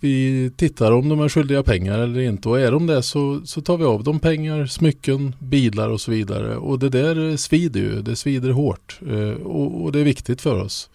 vi 0.00 0.50
tittar 0.56 0.92
om 0.92 1.08
de 1.08 1.20
är 1.20 1.28
skyldiga 1.28 1.62
pengar 1.62 1.98
eller 1.98 2.20
inte 2.20 2.48
och 2.48 2.60
är 2.60 2.72
de 2.72 2.86
det 2.86 3.02
så, 3.02 3.40
så 3.44 3.60
tar 3.60 3.76
vi 3.76 3.84
av 3.84 4.04
dem 4.04 4.20
pengar, 4.20 4.66
smycken, 4.66 5.36
bilar 5.38 5.88
och 5.88 6.00
så 6.00 6.10
vidare. 6.10 6.56
Och 6.56 6.78
det 6.78 6.88
där 6.88 7.36
svider 7.36 7.80
ju, 7.80 8.02
det 8.02 8.16
svider 8.16 8.50
hårt 8.50 9.00
eh, 9.10 9.42
och, 9.46 9.84
och, 9.84 9.92
det 9.92 10.00
är 10.00 10.04
viktigt 10.04 10.40
för 10.40 10.60
oss. 10.60 10.90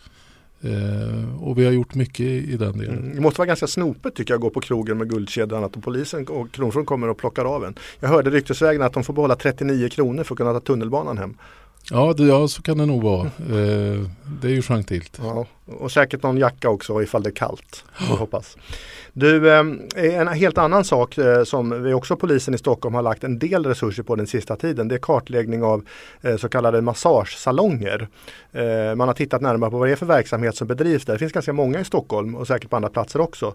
Eh, 0.61 1.43
och 1.43 1.57
vi 1.57 1.65
har 1.65 1.71
gjort 1.71 1.95
mycket 1.95 2.19
i, 2.19 2.53
i 2.53 2.57
den 2.57 2.77
delen. 2.77 2.97
Mm. 2.97 3.15
Det 3.15 3.21
måste 3.21 3.39
vara 3.39 3.47
ganska 3.47 3.67
snopet 3.67 4.15
tycker 4.15 4.33
jag 4.33 4.37
att 4.37 4.41
gå 4.41 4.49
på 4.49 4.61
krogen 4.61 4.97
med 4.97 5.09
guldkedja 5.09 5.55
och 5.55 5.57
annat 5.57 5.77
och 5.77 5.83
polisen 5.83 6.27
och 6.27 6.51
Kronofogden 6.51 6.85
kommer 6.85 7.09
och 7.09 7.17
plockar 7.17 7.45
av 7.45 7.65
en. 7.65 7.75
Jag 7.99 8.09
hörde 8.09 8.29
ryktesvägen 8.29 8.81
att 8.81 8.93
de 8.93 9.03
får 9.03 9.13
behålla 9.13 9.35
39 9.35 9.89
kronor 9.89 10.23
för 10.23 10.33
att 10.33 10.37
kunna 10.37 10.53
ta 10.53 10.59
tunnelbanan 10.59 11.17
hem. 11.17 11.37
Ja, 11.91 12.13
det, 12.17 12.23
ja 12.23 12.47
så 12.47 12.61
kan 12.61 12.77
det 12.77 12.85
nog 12.85 13.03
vara. 13.03 13.21
Eh, 13.25 14.01
det 14.41 14.47
är 14.47 14.51
ju 14.51 14.61
gentilt. 14.61 15.19
Ja, 15.23 15.45
och 15.65 15.91
säkert 15.91 16.23
någon 16.23 16.37
jacka 16.37 16.69
också 16.69 17.03
ifall 17.03 17.23
det 17.23 17.29
är 17.29 17.35
kallt. 17.35 17.83
Jag 18.09 18.15
hoppas. 18.15 18.57
Du, 19.13 19.51
eh, 19.51 19.63
en 19.95 20.27
helt 20.27 20.57
annan 20.57 20.85
sak 20.85 21.17
eh, 21.17 21.43
som 21.43 21.83
vi 21.83 21.93
också 21.93 22.15
polisen 22.15 22.53
i 22.53 22.57
Stockholm 22.57 22.95
har 22.95 23.01
lagt 23.01 23.23
en 23.23 23.39
del 23.39 23.65
resurser 23.65 24.03
på 24.03 24.15
den 24.15 24.27
sista 24.27 24.55
tiden. 24.55 24.87
Det 24.87 24.95
är 24.95 24.99
kartläggning 24.99 25.63
av 25.63 25.85
eh, 26.21 26.37
så 26.37 26.49
kallade 26.49 26.81
massagesalonger. 26.81 28.07
Eh, 28.51 28.95
man 28.95 29.07
har 29.07 29.13
tittat 29.13 29.41
närmare 29.41 29.71
på 29.71 29.77
vad 29.77 29.87
det 29.87 29.91
är 29.91 29.95
för 29.95 30.05
verksamhet 30.05 30.55
som 30.55 30.67
bedrivs 30.67 31.05
där. 31.05 31.13
Det 31.13 31.19
finns 31.19 31.33
ganska 31.33 31.53
många 31.53 31.79
i 31.79 31.85
Stockholm 31.85 32.35
och 32.35 32.47
säkert 32.47 32.69
på 32.69 32.75
andra 32.75 32.89
platser 32.89 33.21
också. 33.21 33.53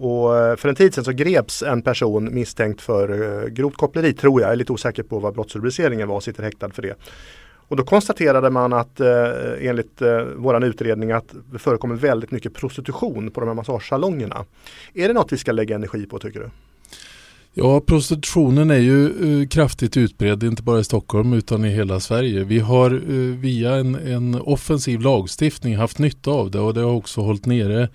Och 0.00 0.38
eh, 0.38 0.56
för 0.56 0.68
en 0.68 0.74
tid 0.74 0.94
sedan 0.94 1.04
så 1.04 1.12
greps 1.12 1.62
en 1.62 1.82
person 1.82 2.34
misstänkt 2.34 2.80
för 2.80 3.48
grovt 3.48 3.76
koppleri 3.76 4.12
tror 4.12 4.40
jag. 4.40 4.48
Jag 4.48 4.52
är 4.52 4.56
lite 4.56 4.72
osäker 4.72 5.02
på 5.02 5.18
vad 5.18 5.34
brottsrubriceringen 5.34 6.08
var 6.08 6.16
och 6.16 6.22
sitter 6.22 6.42
häktad 6.42 6.70
för 6.70 6.82
det. 6.82 6.94
Och 7.68 7.76
då 7.76 7.84
konstaterade 7.84 8.50
man 8.50 8.72
att 8.72 9.00
eh, 9.00 9.08
enligt 9.60 10.02
eh, 10.02 10.22
våran 10.22 10.62
utredning 10.62 11.12
att 11.12 11.34
det 11.52 11.58
förekommer 11.58 11.94
väldigt 11.94 12.30
mycket 12.30 12.54
prostitution 12.54 13.30
på 13.30 13.40
de 13.40 13.46
här 13.46 13.54
massagesalongerna. 13.54 14.44
Är 14.94 15.08
det 15.08 15.14
något 15.14 15.32
vi 15.32 15.38
ska 15.38 15.52
lägga 15.52 15.74
energi 15.74 16.06
på 16.06 16.18
tycker 16.18 16.40
du? 16.40 16.50
Ja, 17.54 17.80
prostitutionen 17.80 18.70
är 18.70 18.78
ju 18.78 19.06
eh, 19.42 19.48
kraftigt 19.48 19.96
utbredd, 19.96 20.42
inte 20.42 20.62
bara 20.62 20.80
i 20.80 20.84
Stockholm 20.84 21.32
utan 21.32 21.64
i 21.64 21.68
hela 21.68 22.00
Sverige. 22.00 22.44
Vi 22.44 22.58
har 22.58 22.90
eh, 22.90 23.36
via 23.38 23.74
en, 23.74 23.94
en, 23.94 24.34
offensiv 24.34 25.00
lagstiftning 25.00 25.76
haft 25.76 25.98
nytta 25.98 26.30
av 26.30 26.50
det 26.50 26.60
och 26.60 26.74
det 26.74 26.80
har 26.80 26.92
också 26.92 27.20
hållit 27.20 27.46
nere 27.46 27.88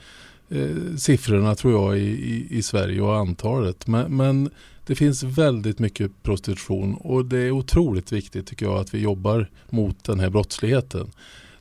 eh, 0.50 0.96
siffrorna 0.98 1.56
tror 1.56 1.74
jag 1.74 1.98
i, 1.98 2.02
i, 2.02 2.48
i 2.50 2.62
Sverige 2.62 3.02
och 3.02 3.16
antalet. 3.16 3.88
Men, 3.88 4.18
men 4.18 4.50
det 4.88 4.96
finns 4.96 5.24
väldigt 5.24 5.80
mycket 5.80 6.24
prostitution 6.24 6.96
och 6.96 7.26
det 7.26 7.38
är 7.38 7.52
otroligt 7.52 8.12
viktigt 8.12 8.48
tycker 8.48 8.66
jag 8.66 8.78
att 8.78 8.94
vi 8.94 9.00
jobbar 9.00 9.50
mot 9.70 10.04
den 10.04 10.20
här 10.20 10.30
brottsligheten. 10.30 11.12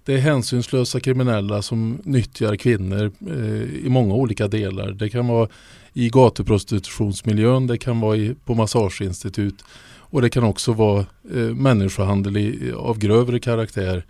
Det 0.05 0.15
är 0.15 0.19
hänsynslösa 0.19 1.01
kriminella 1.01 1.63
som 1.63 1.99
nyttjar 2.05 2.57
kvinnor 2.57 3.13
eh, 3.29 3.87
i 3.87 3.89
många 3.89 4.15
olika 4.15 4.49
delar. 4.49 4.91
Det 4.91 5.09
kan 5.09 5.27
vara 5.27 5.49
i 5.93 6.09
gatuprostitutionsmiljön, 6.09 7.67
det 7.67 7.79
kan 7.79 8.01
vara 8.01 8.17
i, 8.17 8.35
på 8.45 8.55
massageinstitut 8.55 9.65
och 10.09 10.23
det 10.23 10.31
kan 10.31 10.45
också 10.45 10.73
vara 10.73 11.07
eh, 11.35 11.41
människohandel 11.41 12.37
i, 12.37 12.73
av 12.73 12.99
grövre 12.99 13.41
karaktär 13.41 13.97
eh, 13.97 14.03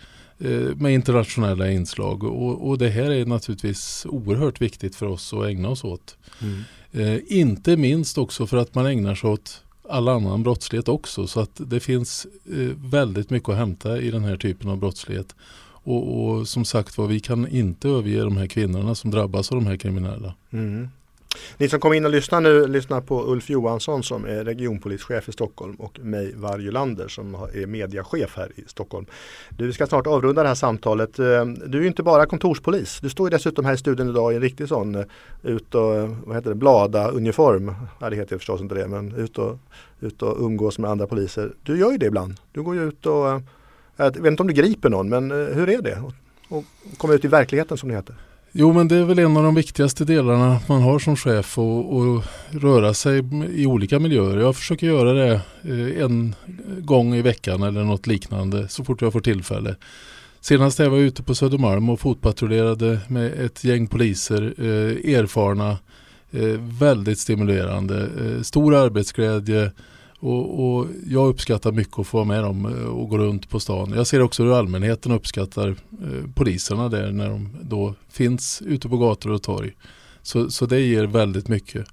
med 0.76 0.94
internationella 0.94 1.70
inslag. 1.70 2.24
Och, 2.24 2.68
och, 2.68 2.78
det 2.78 2.88
här 2.88 3.10
är 3.10 3.26
naturligtvis 3.26 4.06
oerhört 4.08 4.60
viktigt 4.60 4.96
för 4.96 5.06
oss 5.06 5.32
att 5.32 5.46
ägna 5.46 5.68
oss 5.68 5.84
åt. 5.84 6.16
Mm. 6.42 6.62
Eh, 6.92 7.20
inte 7.26 7.76
minst 7.76 8.18
också 8.18 8.46
för 8.46 8.56
att 8.56 8.74
man 8.74 8.86
ägnar 8.86 9.14
sig 9.14 9.30
åt 9.30 9.62
all 9.88 10.08
annan 10.08 10.42
brottslighet 10.42 10.88
också. 10.88 11.26
Så 11.26 11.40
att 11.40 11.50
det 11.54 11.80
finns 11.80 12.26
eh, 12.52 12.90
väldigt 12.90 13.30
mycket 13.30 13.48
att 13.48 13.56
hämta 13.56 14.00
i 14.00 14.10
den 14.10 14.24
här 14.24 14.36
typen 14.36 14.70
av 14.70 14.78
brottslighet. 14.78 15.34
Och, 15.86 16.28
och 16.28 16.48
som 16.48 16.64
sagt 16.64 16.98
var, 16.98 17.06
vi 17.06 17.20
kan 17.20 17.48
inte 17.48 17.88
överge 17.88 18.20
de 18.20 18.36
här 18.36 18.46
kvinnorna 18.46 18.94
som 18.94 19.10
drabbas 19.10 19.52
av 19.52 19.56
de 19.58 19.66
här 19.66 19.76
kriminella. 19.76 20.34
Mm. 20.50 20.88
Ni 21.58 21.68
som 21.68 21.80
kom 21.80 21.92
in 21.92 22.04
och 22.04 22.10
lyssnar 22.10 22.40
nu 22.40 22.66
lyssnar 22.66 23.00
på 23.00 23.24
Ulf 23.32 23.50
Johansson 23.50 24.02
som 24.02 24.24
är 24.24 24.44
regionpolischef 24.44 25.28
i 25.28 25.32
Stockholm 25.32 25.74
och 25.74 25.98
mig 26.02 26.32
Varjulander 26.36 27.08
som 27.08 27.34
är 27.34 27.66
mediachef 27.66 28.36
här 28.36 28.52
i 28.56 28.64
Stockholm. 28.66 29.06
Du 29.48 29.72
ska 29.72 29.86
snart 29.86 30.06
avrunda 30.06 30.42
det 30.42 30.48
här 30.48 30.54
samtalet. 30.54 31.18
Eh, 31.18 31.44
du 31.66 31.82
är 31.82 31.86
inte 31.86 32.02
bara 32.02 32.26
kontorspolis. 32.26 32.98
Du 33.00 33.10
står 33.10 33.30
dessutom 33.30 33.64
här 33.64 33.74
i 33.74 33.76
studion 33.76 34.10
idag 34.10 34.32
i 34.32 34.36
en 34.36 34.42
riktig 34.42 34.68
sån 34.68 34.94
eh, 34.94 35.04
ut 35.42 35.74
och 35.74 36.08
vad 36.24 36.36
heter 36.36 36.50
det, 36.50 36.56
blada 36.56 37.08
uniform. 37.08 37.74
Ja, 38.00 38.10
det 38.10 38.16
heter 38.16 38.38
förstås 38.38 38.60
inte 38.60 38.74
det 38.74 38.88
men 38.88 39.14
ut 39.14 39.38
och, 39.38 39.58
ut 40.00 40.22
och 40.22 40.46
umgås 40.46 40.78
med 40.78 40.90
andra 40.90 41.06
poliser. 41.06 41.52
Du 41.62 41.78
gör 41.78 41.92
ju 41.92 41.98
det 41.98 42.06
ibland. 42.06 42.34
Du 42.52 42.62
går 42.62 42.74
ju 42.74 42.88
ut 42.88 43.06
och 43.06 43.28
eh, 43.28 43.40
jag 43.96 44.10
vet 44.10 44.30
inte 44.30 44.42
om 44.42 44.46
du 44.46 44.54
griper 44.54 44.90
någon 44.90 45.08
men 45.08 45.30
hur 45.30 45.68
är 45.68 45.82
det? 45.82 46.02
Och 46.48 46.64
komma 46.98 47.14
ut 47.14 47.24
i 47.24 47.28
verkligheten 47.28 47.76
som 47.76 47.88
det 47.88 47.94
heter. 47.94 48.14
Jo 48.58 48.72
men 48.72 48.88
det 48.88 48.96
är 48.96 49.04
väl 49.04 49.18
en 49.18 49.36
av 49.36 49.42
de 49.42 49.54
viktigaste 49.54 50.04
delarna 50.04 50.60
man 50.66 50.82
har 50.82 50.98
som 50.98 51.16
chef 51.16 51.58
och, 51.58 52.22
röra 52.50 52.94
sig 52.94 53.22
i 53.54 53.66
olika 53.66 53.98
miljöer. 53.98 54.36
Jag 54.36 54.56
försöker 54.56 54.86
göra 54.86 55.12
det 55.12 55.40
eh, 55.62 56.04
en 56.04 56.34
gång 56.78 57.14
i 57.14 57.22
veckan 57.22 57.62
eller 57.62 57.84
något 57.84 58.06
liknande 58.06 58.68
så 58.68 58.84
fort 58.84 59.02
jag 59.02 59.12
får 59.12 59.20
tillfälle. 59.20 59.76
Senast 60.40 60.78
jag 60.78 60.90
var 60.90 60.98
ute 60.98 61.22
på 61.22 61.34
Södermalm 61.34 61.90
och 61.90 62.00
fotpatrullerade 62.00 63.00
med 63.08 63.32
ett 63.32 63.64
gäng 63.64 63.86
poliser, 63.86 64.54
eh, 64.58 65.14
erfarna, 65.14 65.78
eh, 66.30 66.60
väldigt 66.80 67.18
stimulerande, 67.18 68.08
stor 68.44 68.74
arbetsglädje, 68.74 69.72
och, 70.20 70.76
och, 70.76 70.86
jag 71.06 71.28
uppskattar 71.28 71.72
mycket 71.72 71.98
att 71.98 72.06
få 72.06 72.16
vara 72.16 72.26
med 72.26 72.42
dem 72.42 72.66
eh, 72.66 72.86
och 72.86 73.08
gå 73.08 73.18
runt 73.18 73.48
på 73.48 73.60
stan. 73.60 73.92
Jag 73.96 74.06
ser 74.06 74.22
också 74.22 74.42
hur 74.42 74.58
allmänheten 74.58 75.12
uppskattar 75.12 75.68
eh, 75.68 76.30
poliserna 76.34 76.88
där 76.88 77.12
när 77.12 77.28
de 77.28 77.48
då 77.62 77.94
finns 78.08 78.62
ute 78.66 78.88
på 78.88 78.96
gator 78.96 79.30
och 79.30 79.42
torg. 79.42 79.72
Så, 80.22 80.50
så 80.50 80.66
det 80.66 80.80
ger 80.80 81.06
väldigt 81.06 81.48
mycket. 81.48 81.86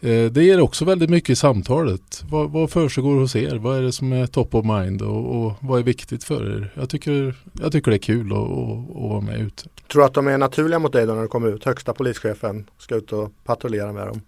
Eh, 0.00 0.24
det 0.24 0.44
ger 0.44 0.60
också 0.60 0.84
väldigt 0.84 1.10
mycket 1.10 1.30
i 1.30 1.36
samtalet. 1.36 2.24
Vad, 2.30 2.50
vad 2.50 2.70
försiggår 2.70 3.20
hos 3.20 3.36
er? 3.36 3.56
Vad 3.56 3.78
är 3.78 3.82
det 3.82 3.92
som 3.92 4.12
är 4.12 4.26
top 4.26 4.54
of 4.54 4.64
mind 4.64 5.02
och, 5.02 5.46
och 5.46 5.52
vad 5.60 5.78
är 5.78 5.84
viktigt 5.84 6.24
för 6.24 6.56
er? 6.56 6.72
Jag 6.74 6.90
tycker, 6.90 7.34
jag 7.60 7.72
tycker 7.72 7.90
det 7.90 7.96
är 7.96 7.98
kul 7.98 8.32
att, 8.32 8.38
att, 8.38 8.90
att 8.90 9.10
vara 9.10 9.20
med 9.20 9.40
ute. 9.40 9.68
Tror 9.92 10.02
du 10.02 10.06
att 10.06 10.14
de 10.14 10.26
är 10.26 10.38
naturliga 10.38 10.78
mot 10.78 10.92
dig 10.92 11.06
då 11.06 11.14
när 11.14 11.22
du 11.22 11.28
kommer 11.28 11.48
ut? 11.48 11.64
Högsta 11.64 11.92
polischefen 11.92 12.70
ska 12.78 12.94
ut 12.94 13.12
och 13.12 13.32
patrullera 13.44 13.92
med 13.92 14.06
dem? 14.06 14.20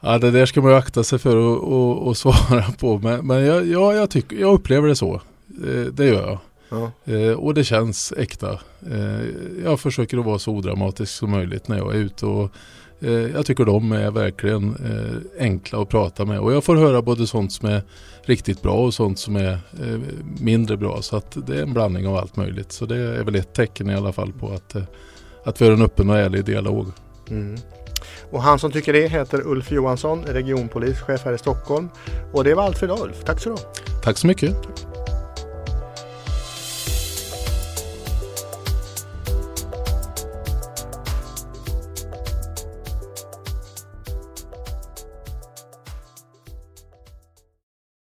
Ja, 0.00 0.18
det 0.18 0.30
där 0.30 0.46
ska 0.46 0.62
man 0.62 0.70
ju 0.70 0.76
akta 0.76 1.04
sig 1.04 1.18
för 1.18 1.36
att 2.10 2.16
svara 2.18 2.64
på. 2.78 2.98
Men, 2.98 3.26
men 3.26 3.44
jag, 3.44 3.66
ja, 3.66 3.94
jag, 3.94 4.10
tycker, 4.10 4.36
jag 4.36 4.54
upplever 4.54 4.88
det 4.88 4.96
så. 4.96 5.14
Eh, 5.64 5.84
det 5.92 6.06
gör 6.06 6.28
jag. 6.28 6.38
Ja. 6.68 7.12
Eh, 7.12 7.32
och 7.32 7.54
det 7.54 7.64
känns 7.64 8.12
äkta. 8.16 8.52
Eh, 8.90 9.26
jag 9.64 9.80
försöker 9.80 10.18
att 10.18 10.24
vara 10.24 10.38
så 10.38 10.52
odramatisk 10.52 11.12
som 11.12 11.30
möjligt 11.30 11.68
när 11.68 11.76
jag 11.76 11.94
är 11.94 11.98
ute. 11.98 12.26
Och, 12.26 12.50
eh, 13.00 13.10
jag 13.10 13.46
tycker 13.46 13.64
de 13.64 13.92
är 13.92 14.10
verkligen 14.10 14.68
eh, 14.68 15.42
enkla 15.44 15.82
att 15.82 15.88
prata 15.88 16.24
med. 16.24 16.40
Och 16.40 16.52
jag 16.52 16.64
får 16.64 16.76
höra 16.76 17.02
både 17.02 17.26
sånt 17.26 17.52
som 17.52 17.68
är 17.68 17.82
riktigt 18.22 18.62
bra 18.62 18.74
och 18.74 18.94
sånt 18.94 19.18
som 19.18 19.36
är 19.36 19.52
eh, 19.52 20.00
mindre 20.40 20.76
bra. 20.76 21.02
Så 21.02 21.16
att 21.16 21.46
det 21.46 21.58
är 21.58 21.62
en 21.62 21.72
blandning 21.72 22.06
av 22.06 22.16
allt 22.16 22.36
möjligt. 22.36 22.72
Så 22.72 22.86
det 22.86 22.96
är 22.96 23.24
väl 23.24 23.34
ett 23.34 23.52
tecken 23.52 23.90
i 23.90 23.94
alla 23.94 24.12
fall 24.12 24.32
på 24.32 24.48
att, 24.52 24.76
att 25.44 25.60
vi 25.60 25.64
har 25.64 25.72
en 25.72 25.82
öppen 25.82 26.10
och 26.10 26.18
ärlig 26.18 26.44
dialog. 26.44 26.86
Mm. 27.30 27.56
Och 28.30 28.42
han 28.42 28.58
som 28.58 28.72
tycker 28.72 28.92
det 28.92 29.08
heter 29.08 29.46
Ulf 29.46 29.72
Johansson, 29.72 30.24
regionpolischef 30.26 31.24
här 31.24 31.32
i 31.32 31.38
Stockholm. 31.38 31.88
Och 32.32 32.44
det 32.44 32.54
var 32.54 32.62
allt 32.62 32.78
för 32.78 32.86
idag 32.86 33.00
Ulf. 33.00 33.24
Tack 33.24 33.40
så 33.40 33.50
du 33.50 33.56
Tack 34.02 34.18
så 34.18 34.26
mycket. 34.26 34.56